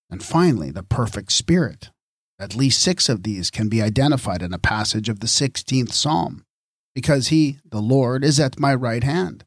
[0.08, 1.90] and finally, the perfect spirit.
[2.38, 6.44] At least six of these can be identified in a passage of the 16th Psalm,
[6.94, 9.44] because he, the Lord, is at my right hand.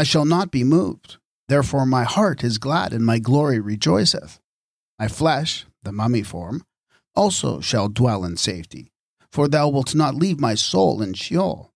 [0.00, 1.18] I shall not be moved.
[1.46, 4.40] Therefore, my heart is glad and my glory rejoiceth.
[4.98, 6.64] My flesh, the mummy form,
[7.14, 8.92] also shall dwell in safety,
[9.30, 11.74] for thou wilt not leave my soul in Sheol.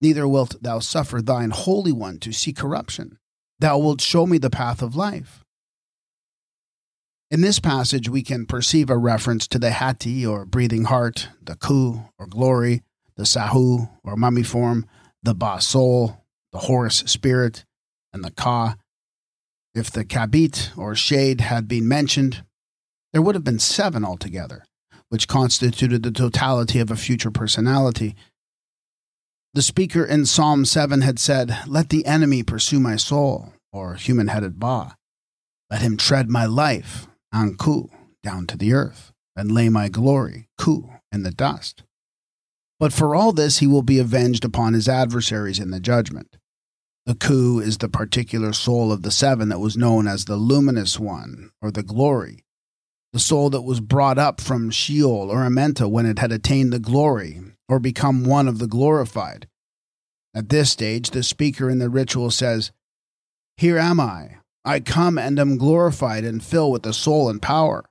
[0.00, 3.18] Neither wilt thou suffer thine Holy One to see corruption.
[3.58, 5.44] Thou wilt show me the path of life.
[7.30, 11.56] In this passage, we can perceive a reference to the Hati or breathing heart, the
[11.56, 12.80] Ku or glory,
[13.16, 14.86] the Sahu or mummy form,
[15.22, 17.64] the Ba soul, the Horus spirit,
[18.12, 18.76] and the Ka.
[19.74, 22.44] If the Kabit or shade had been mentioned,
[23.12, 24.64] there would have been seven altogether,
[25.08, 28.14] which constituted the totality of a future personality.
[29.54, 34.28] The speaker in Psalm 7 had said, Let the enemy pursue my soul, or human
[34.28, 34.96] headed Ba.
[35.70, 37.90] Let him tread my life, Anku,
[38.22, 41.82] down to the earth, and lay my glory, Ku, in the dust.
[42.78, 46.37] But for all this he will be avenged upon his adversaries in the judgment.
[47.08, 51.00] The Ku is the particular soul of the seven that was known as the luminous
[51.00, 52.44] one, or the glory,
[53.14, 56.78] the soul that was brought up from Sheol or Amenta when it had attained the
[56.78, 59.48] glory, or become one of the glorified.
[60.34, 62.72] At this stage, the speaker in the ritual says,
[63.56, 67.86] Here am I, I come and am glorified and fill with the soul and power.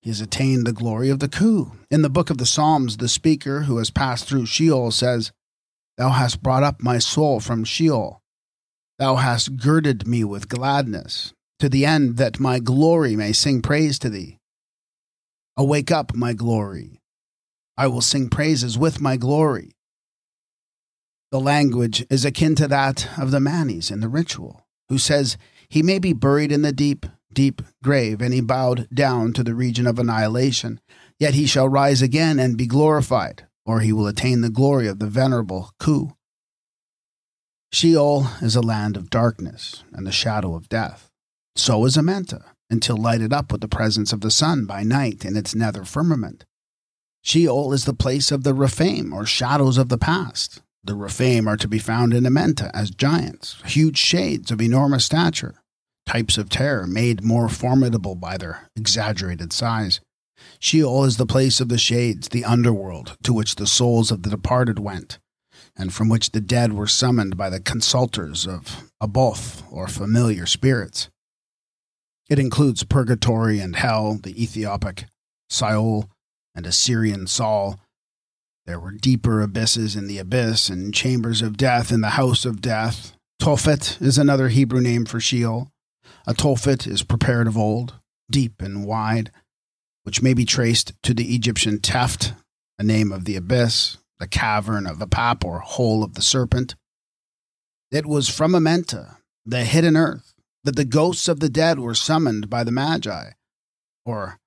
[0.00, 1.72] He has attained the glory of the Ku.
[1.90, 5.32] In the book of the Psalms, the speaker who has passed through Sheol says,
[5.98, 8.20] Thou hast brought up my soul from Sheol.
[8.98, 13.98] Thou hast girded me with gladness, to the end that my glory may sing praise
[14.00, 14.38] to thee.
[15.56, 17.00] Awake up, my glory.
[17.76, 19.72] I will sing praises with my glory.
[21.30, 25.38] The language is akin to that of the Manes in the ritual, who says
[25.68, 29.54] he may be buried in the deep, deep grave, and he bowed down to the
[29.54, 30.80] region of annihilation.
[31.18, 34.98] Yet he shall rise again and be glorified, or he will attain the glory of
[34.98, 36.14] the venerable Khu.
[37.72, 41.08] Sheol is a land of darkness and the shadow of death.
[41.56, 45.36] So is Amenta, until lighted up with the presence of the sun by night in
[45.36, 46.44] its nether firmament.
[47.22, 50.60] Sheol is the place of the Rephaim, or shadows of the past.
[50.84, 55.54] The Rephaim are to be found in Amenta as giants, huge shades of enormous stature,
[56.04, 60.00] types of terror made more formidable by their exaggerated size.
[60.58, 64.30] Sheol is the place of the shades, the underworld, to which the souls of the
[64.30, 65.18] departed went,
[65.76, 71.08] and from which the dead were summoned by the consulters of Aboth, or familiar spirits.
[72.28, 75.06] It includes purgatory and hell, the Ethiopic
[75.50, 76.08] Sheol,
[76.54, 77.80] and Assyrian Saul.
[78.66, 82.60] There were deeper abysses in the abyss and chambers of death in the house of
[82.60, 83.12] death.
[83.40, 85.68] Tophet is another Hebrew name for Sheol.
[86.26, 87.94] A Tophet is prepared of old,
[88.30, 89.32] deep and wide,
[90.04, 92.34] which may be traced to the Egyptian Teft,
[92.78, 96.76] a name of the abyss, the cavern of Apap or hole of the serpent.
[97.90, 102.48] It was from Amenta, the hidden earth, that the ghosts of the dead were summoned
[102.48, 103.30] by the Magi,
[104.06, 104.38] or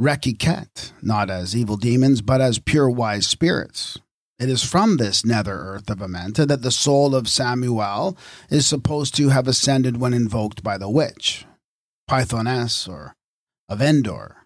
[0.00, 3.98] Rekiket, not as evil demons, but as pure wise spirits.
[4.40, 8.18] It is from this nether earth of Amenta that the soul of Samuel
[8.50, 11.46] is supposed to have ascended when invoked by the witch,
[12.10, 13.14] Pythoness, or
[13.68, 14.43] of Endor.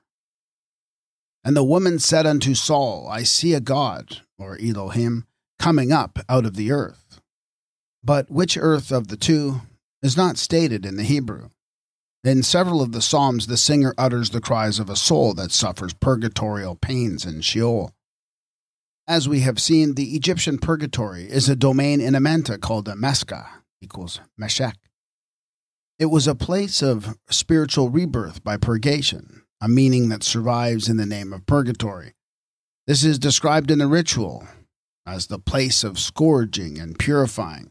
[1.45, 5.25] And the woman said unto Saul, I see a God, or Elohim,
[5.59, 7.21] coming up out of the earth.
[8.03, 9.63] But which earth of the two
[10.03, 11.49] is not stated in the Hebrew.
[12.25, 15.95] In several of the Psalms, the singer utters the cries of a soul that suffers
[15.95, 17.93] purgatorial pains in Sheol.
[19.07, 23.47] As we have seen, the Egyptian purgatory is a domain in Amenta called a
[23.81, 24.77] equals Meshech.
[25.99, 31.07] It was a place of spiritual rebirth by purgation, a meaning that survives in the
[31.07, 32.15] name of purgatory.
[32.87, 34.47] This is described in the ritual
[35.07, 37.71] as the place of scourging and purifying.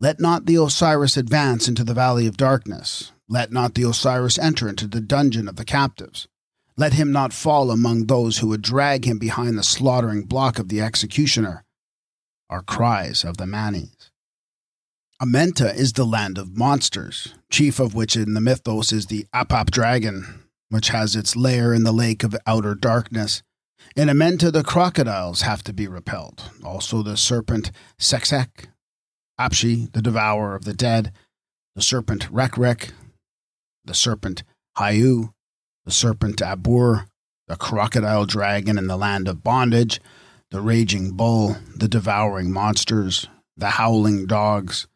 [0.00, 4.68] Let not the Osiris advance into the valley of darkness, let not the Osiris enter
[4.68, 6.26] into the dungeon of the captives.
[6.76, 10.68] Let him not fall among those who would drag him behind the slaughtering block of
[10.68, 11.64] the executioner,
[12.50, 14.10] are cries of the Manes.
[15.22, 19.70] Amenta is the land of monsters, chief of which in the mythos is the Apap
[19.70, 20.41] dragon,
[20.72, 23.42] which has its lair in the lake of outer darkness.
[23.94, 27.70] In Amenta, the crocodiles have to be repelled, also the serpent
[28.00, 28.68] Seksek,
[29.38, 31.12] Apshi, the devourer of the dead,
[31.76, 32.92] the serpent Rekrek,
[33.84, 34.44] the serpent
[34.78, 35.34] Hayu,
[35.84, 37.04] the serpent Abur,
[37.48, 40.00] the crocodile dragon in the land of bondage,
[40.50, 44.86] the raging bull, the devouring monsters, the howling dogs,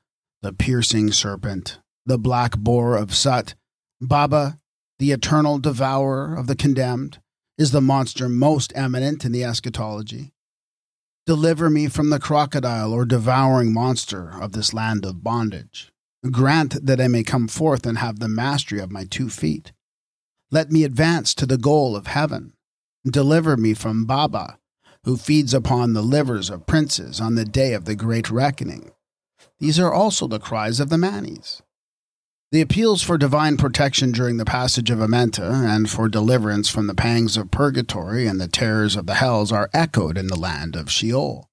[0.40, 3.54] the piercing serpent, the black boar of Sut,
[4.00, 4.58] Baba,
[4.98, 7.18] the eternal devourer of the condemned,
[7.58, 10.32] is the monster most eminent in the eschatology.
[11.26, 15.92] Deliver me from the crocodile or devouring monster of this land of bondage.
[16.30, 19.72] Grant that I may come forth and have the mastery of my two feet.
[20.50, 22.52] Let me advance to the goal of heaven.
[23.04, 24.58] Deliver me from Baba,
[25.04, 28.92] who feeds upon the livers of princes on the day of the great reckoning.
[29.58, 31.62] These are also the cries of the Manes.
[32.52, 36.94] The appeals for divine protection during the passage of Amenta and for deliverance from the
[36.94, 40.88] pangs of purgatory and the terrors of the hells are echoed in the land of
[40.88, 41.48] Sheol.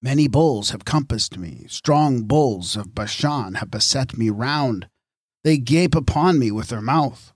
[0.00, 4.88] Many bulls have compassed me, strong bulls of Bashan have beset me round.
[5.42, 7.32] They gape upon me with their mouth.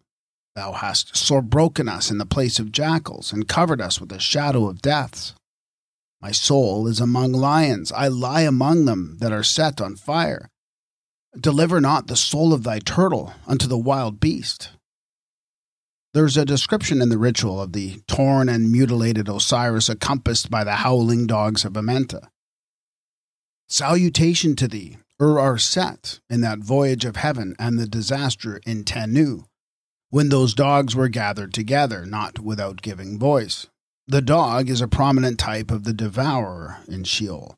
[0.54, 4.20] Thou hast sore broken us in the place of jackals, and covered us with the
[4.20, 5.34] shadow of deaths.
[6.22, 10.48] My soul is among lions, I lie among them that are set on fire.
[11.38, 14.70] Deliver not the soul of thy turtle unto the wild beast.
[16.12, 20.76] There's a description in the ritual of the torn and mutilated Osiris encompassed by the
[20.76, 22.28] howling dogs of Amenta.
[23.68, 29.44] Salutation to thee, Ur Set, in that voyage of heaven and the disaster in Tenu,
[30.10, 33.66] when those dogs were gathered together, not without giving voice.
[34.06, 37.56] The dog is a prominent type of the devourer in Sheol.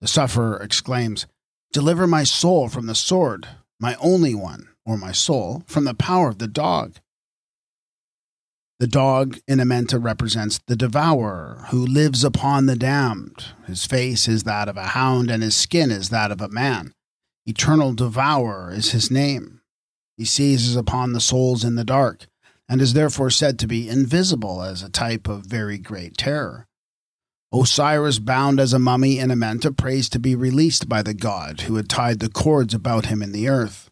[0.00, 1.26] The sufferer exclaims,
[1.74, 3.48] Deliver my soul from the sword,
[3.80, 6.98] my only one, or my soul, from the power of the dog.
[8.78, 13.46] The dog in Amenta represents the devourer who lives upon the damned.
[13.66, 16.92] His face is that of a hound, and his skin is that of a man.
[17.44, 19.60] Eternal devourer is his name.
[20.16, 22.28] He seizes upon the souls in the dark,
[22.68, 26.68] and is therefore said to be invisible as a type of very great terror.
[27.54, 31.76] Osiris, bound as a mummy in Amenta, prays to be released by the god who
[31.76, 33.90] had tied the cords about him in the earth.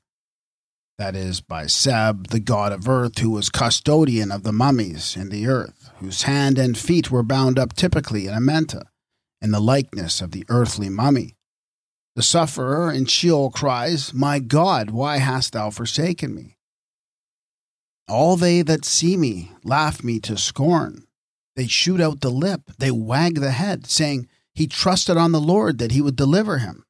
[0.98, 5.28] that is, by Seb, the god of earth, who was custodian of the mummies in
[5.28, 8.82] the earth, whose hand and feet were bound up typically in Amenta,
[9.40, 11.36] in the likeness of the earthly mummy.
[12.16, 16.56] The sufferer in Sheol cries, My God, why hast thou forsaken me?
[18.08, 21.06] All they that see me laugh me to scorn.
[21.56, 25.78] They shoot out the lip, they wag the head, saying, He trusted on the Lord
[25.78, 26.84] that he would deliver him.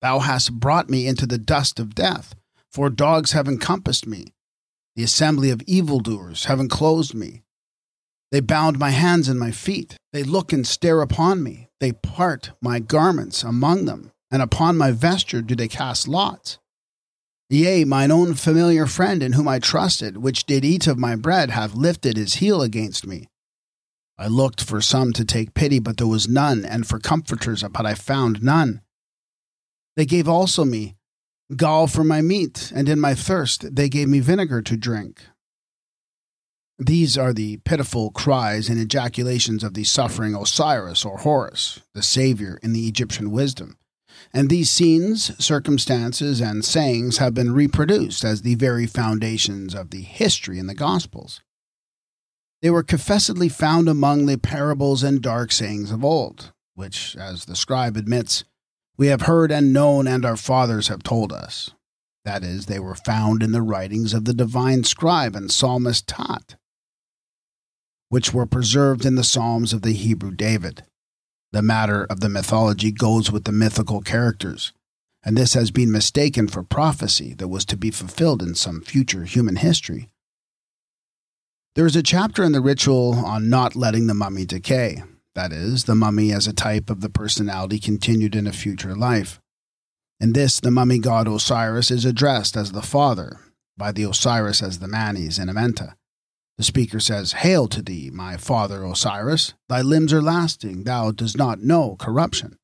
[0.00, 2.34] Thou hast brought me into the dust of death,
[2.70, 4.34] for dogs have encompassed me.
[4.94, 7.42] The assembly of evildoers have enclosed me.
[8.30, 9.96] They bound my hands and my feet.
[10.12, 11.68] They look and stare upon me.
[11.80, 16.58] They part my garments among them, and upon my vesture do they cast lots.
[17.50, 21.50] Yea, mine own familiar friend in whom I trusted, which did eat of my bread,
[21.50, 23.28] hath lifted his heel against me.
[24.18, 27.86] I looked for some to take pity, but there was none, and for comforters, but
[27.86, 28.80] I found none.
[29.96, 30.96] They gave also me
[31.56, 35.22] gall for my meat, and in my thirst they gave me vinegar to drink.
[36.78, 42.58] These are the pitiful cries and ejaculations of the suffering Osiris or Horus, the savior
[42.62, 43.78] in the Egyptian wisdom.
[44.32, 50.02] And these scenes, circumstances, and sayings have been reproduced as the very foundations of the
[50.02, 51.40] history in the Gospels.
[52.60, 57.54] They were confessedly found among the parables and dark sayings of old, which, as the
[57.54, 58.44] scribe admits,
[58.96, 61.70] we have heard and known, and our fathers have told us.
[62.24, 66.56] That is, they were found in the writings of the divine scribe and psalmist Tat,
[68.08, 70.82] which were preserved in the Psalms of the Hebrew David.
[71.52, 74.72] The matter of the mythology goes with the mythical characters,
[75.24, 79.24] and this has been mistaken for prophecy that was to be fulfilled in some future
[79.24, 80.08] human history.
[81.78, 85.04] There is a chapter in the ritual on not letting the mummy decay,
[85.36, 89.40] that is, the mummy as a type of the personality continued in a future life.
[90.18, 93.38] In this, the mummy god Osiris is addressed as the father,
[93.76, 95.94] by the Osiris as the Manes in Amenta.
[96.56, 101.38] The speaker says, Hail to thee, my father Osiris, thy limbs are lasting, thou dost
[101.38, 102.58] not know corruption.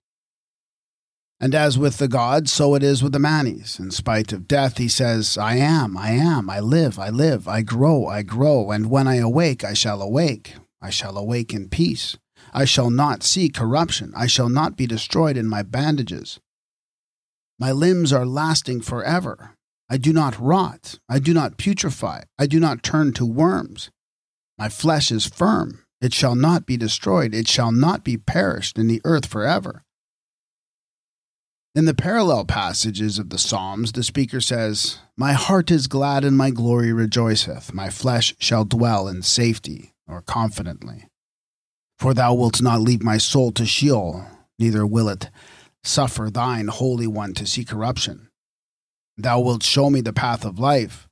[1.41, 3.79] And as with the gods, so it is with the Manes.
[3.79, 7.63] In spite of death, he says, I am, I am, I live, I live, I
[7.63, 12.17] grow, I grow, and when I awake, I shall awake, I shall awake in peace.
[12.53, 16.39] I shall not see corruption, I shall not be destroyed in my bandages.
[17.59, 19.55] My limbs are lasting forever,
[19.89, 20.99] I do not rot.
[21.09, 22.25] I do not putrefy.
[22.39, 23.91] I do not turn to worms.
[24.59, 25.85] My flesh is firm.
[26.01, 27.35] It shall not be destroyed.
[27.35, 29.83] It shall not be perished in the earth forever.
[31.77, 36.37] In the parallel passages of the Psalms, the speaker says, My heart is glad and
[36.37, 37.75] my glory rejoiceth.
[37.75, 41.09] My flesh shall dwell in safety or confidently.
[41.99, 44.25] For thou wilt not leave my soul to Sheol,
[44.57, 45.31] neither will it
[45.83, 48.29] suffer thine Holy One to see corruption.
[49.17, 51.09] Thou wilt show me the path of life.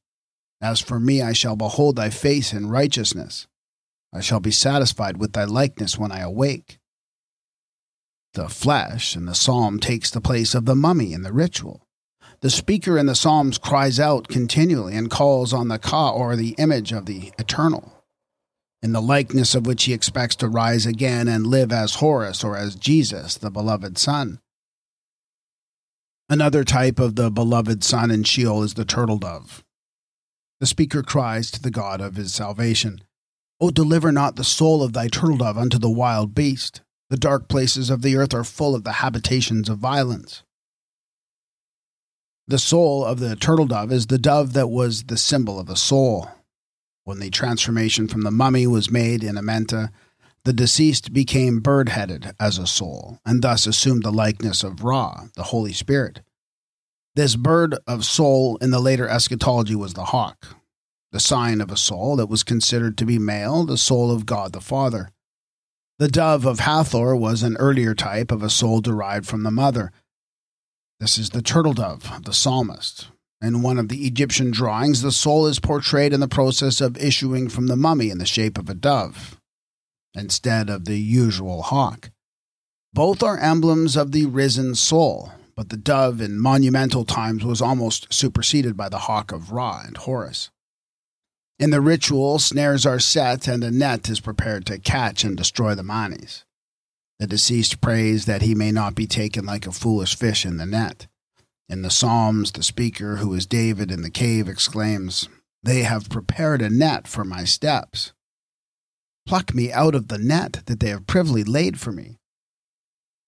[0.61, 3.49] As for me, I shall behold thy face in righteousness.
[4.13, 6.79] I shall be satisfied with thy likeness when I awake.
[8.35, 11.87] The flesh in the psalm takes the place of the mummy in the ritual.
[12.41, 16.55] The speaker in the psalms cries out continually and calls on the ka or the
[16.59, 18.05] image of the eternal,
[18.83, 22.57] in the likeness of which he expects to rise again and live as Horus or
[22.57, 24.41] as Jesus, the beloved Son.
[26.29, 29.63] Another type of the beloved son in Sheol is the turtle dove.
[30.61, 33.03] The speaker cries to the God of his salvation,
[33.61, 36.81] O deliver not the soul of thy turtle dove unto the wild beast.
[37.13, 40.45] The dark places of the earth are full of the habitations of violence.
[42.49, 45.77] The soul of the turtle dove is the dove that was the symbol of the
[45.77, 46.31] soul.
[47.05, 49.91] When the transformation from the mummy was made in Amenta,
[50.45, 55.27] the deceased became bird headed as a soul, and thus assumed the likeness of Ra,
[55.37, 56.23] the Holy Spirit.
[57.15, 60.57] This bird of soul in the later eschatology was the hawk,
[61.11, 64.55] the sign of a soul that was considered to be male, the soul of God
[64.55, 65.11] the Father.
[66.03, 69.93] The dove of Hathor was an earlier type of a soul derived from the mother.
[70.99, 73.07] This is the turtle dove of the psalmist.
[73.41, 77.49] In one of the Egyptian drawings, the soul is portrayed in the process of issuing
[77.49, 79.39] from the mummy in the shape of a dove
[80.13, 82.11] instead of the usual hawk.
[82.93, 88.13] Both are emblems of the risen soul, but the dove in monumental times was almost
[88.13, 90.51] superseded by the hawk of Ra and Horus.
[91.63, 95.77] In the ritual, snares are set and a net is prepared to catch and destroy
[95.77, 96.45] the manes.
[97.21, 100.67] The deceased prays that he may not be taken like a foolish fish in the
[100.67, 101.07] net.
[101.69, 105.29] In the Psalms, the speaker, who is David in the cave, exclaims,
[105.63, 108.13] They have prepared a net for my steps.
[109.25, 112.17] Pluck me out of the net that they have privily laid for me.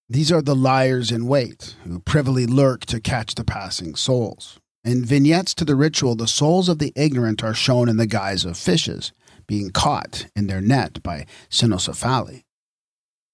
[0.09, 4.59] These are the liars in wait, who privily lurk to catch the passing souls.
[4.85, 8.45] In vignettes to the ritual, the souls of the ignorant are shown in the guise
[8.45, 9.11] of fishes,
[9.47, 12.43] being caught in their net by cynocephali,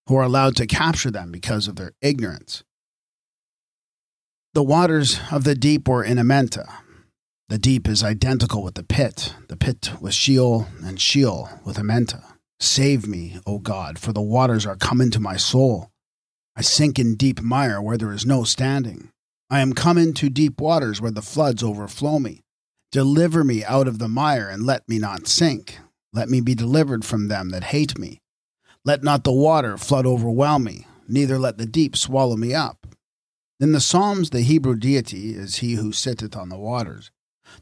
[0.08, 2.64] who are allowed to capture them because of their ignorance.
[4.54, 6.72] The waters of the deep were in Amenta.
[7.50, 12.24] The deep is identical with the pit, the pit with Sheol, and Sheol with Amenta.
[12.62, 15.90] Save me, O God, for the waters are come into my soul.
[16.56, 19.10] I sink in deep mire where there is no standing.
[19.52, 22.42] I am come into deep waters where the floods overflow me.
[22.90, 25.78] Deliver me out of the mire and let me not sink.
[26.14, 28.22] Let me be delivered from them that hate me.
[28.86, 32.88] Let not the water flood overwhelm me, neither let the deep swallow me up.
[33.60, 37.12] In the Psalms, the Hebrew deity is he who sitteth on the waters.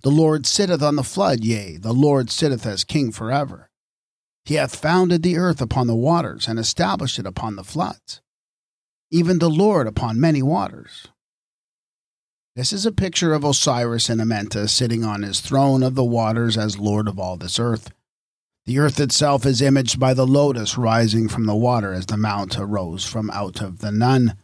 [0.04, 3.72] The Lord sitteth on the flood, yea, the Lord sitteth as king forever.
[4.46, 8.22] He hath founded the earth upon the waters, and established it upon the floods,
[9.10, 11.08] even the Lord upon many waters.
[12.56, 16.58] This is a picture of Osiris and Amenta sitting on his throne of the waters
[16.58, 17.92] as Lord of all this earth.
[18.66, 22.58] The earth itself is imaged by the lotus rising from the water as the mount
[22.60, 24.36] arose from out of the Nun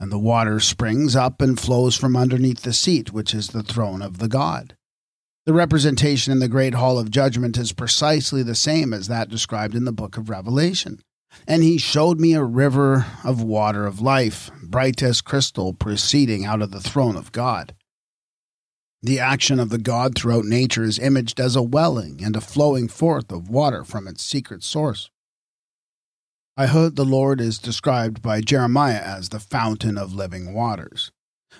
[0.00, 4.00] and the water springs up and flows from underneath the seat, which is the throne
[4.00, 4.76] of the God.
[5.44, 9.74] The representation in the Great Hall of Judgment is precisely the same as that described
[9.74, 11.00] in the book of Revelation.
[11.46, 16.62] And he showed me a river of water of life, bright as crystal, proceeding out
[16.62, 17.74] of the throne of God.
[19.02, 22.88] The action of the God throughout nature is imaged as a welling and a flowing
[22.88, 25.10] forth of water from its secret source.
[26.56, 31.12] I heard the Lord is described by Jeremiah as the fountain of living waters.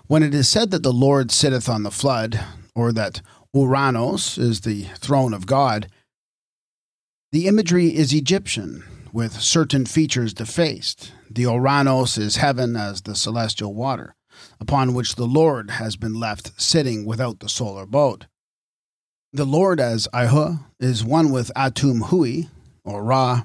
[0.08, 2.40] When it is said that the Lord sitteth on the flood,
[2.74, 3.22] or that
[3.54, 5.88] Uranos is the throne of God,
[7.30, 8.82] the imagery is Egyptian,
[9.18, 11.12] with certain features defaced.
[11.28, 14.14] The Uranos is heaven as the celestial water,
[14.60, 18.26] upon which the Lord has been left sitting without the solar boat.
[19.32, 22.44] The Lord as Ihu is one with Atum Hui,
[22.84, 23.42] or Ra,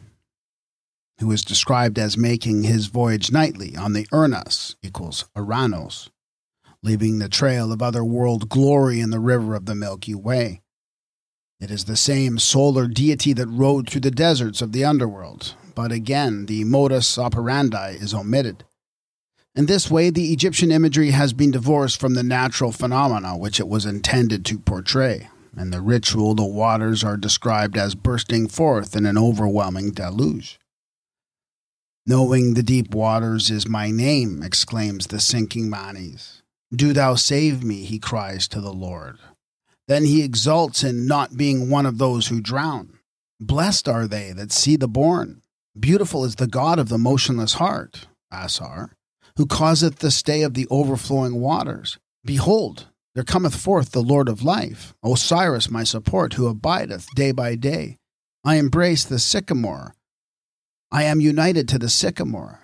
[1.20, 6.12] who is described as making his voyage nightly on the Urnus equals Uranos,
[6.84, 10.62] leaving the trail of other-world glory in the river of the Milky Way.
[11.60, 15.92] It is the same solar deity that rode through the deserts of the underworld, but
[15.92, 18.64] again the modus operandi is omitted.
[19.56, 23.68] In this way, the Egyptian imagery has been divorced from the natural phenomena which it
[23.68, 25.30] was intended to portray.
[25.56, 30.60] In the ritual, the waters are described as bursting forth in an overwhelming deluge.
[32.08, 36.42] Knowing the deep waters is my name, exclaims the sinking Manes.
[36.76, 39.20] Do thou save me, he cries to the Lord.
[39.88, 42.98] Then he exults in not being one of those who drown.
[43.40, 45.43] Blessed are they that see the born.
[45.80, 48.94] Beautiful is the God of the motionless heart, Asar,
[49.38, 51.98] who causeth the stay of the overflowing waters.
[52.24, 57.56] Behold, there cometh forth the Lord of life, Osiris my support, who abideth day by
[57.56, 57.98] day.
[58.44, 59.96] I embrace the sycamore
[60.96, 62.60] I am united to the sycamore.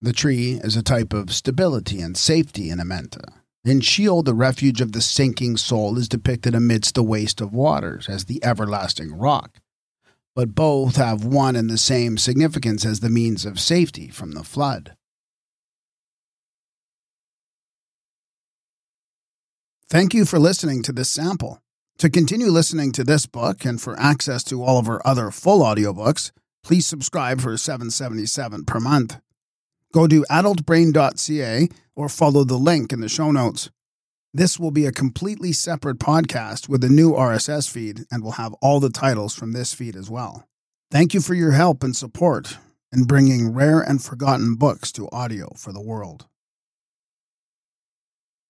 [0.00, 3.24] The tree is a type of stability and safety in Amenta.
[3.64, 8.08] In Sheol, the refuge of the sinking soul is depicted amidst the waste of waters
[8.08, 9.58] as the everlasting rock.
[10.34, 14.44] But both have one and the same significance as the means of safety from the
[14.44, 14.96] flood.
[19.88, 21.60] Thank you for listening to this sample.
[21.98, 25.60] To continue listening to this book and for access to all of our other full
[25.60, 29.18] audiobooks, Please subscribe for 777 per month.
[29.92, 33.70] Go to adultbrain.ca or follow the link in the show notes.
[34.34, 38.54] This will be a completely separate podcast with a new RSS feed and will have
[38.62, 40.48] all the titles from this feed as well.
[40.90, 42.56] Thank you for your help and support
[42.90, 46.28] in bringing rare and forgotten books to audio for the world.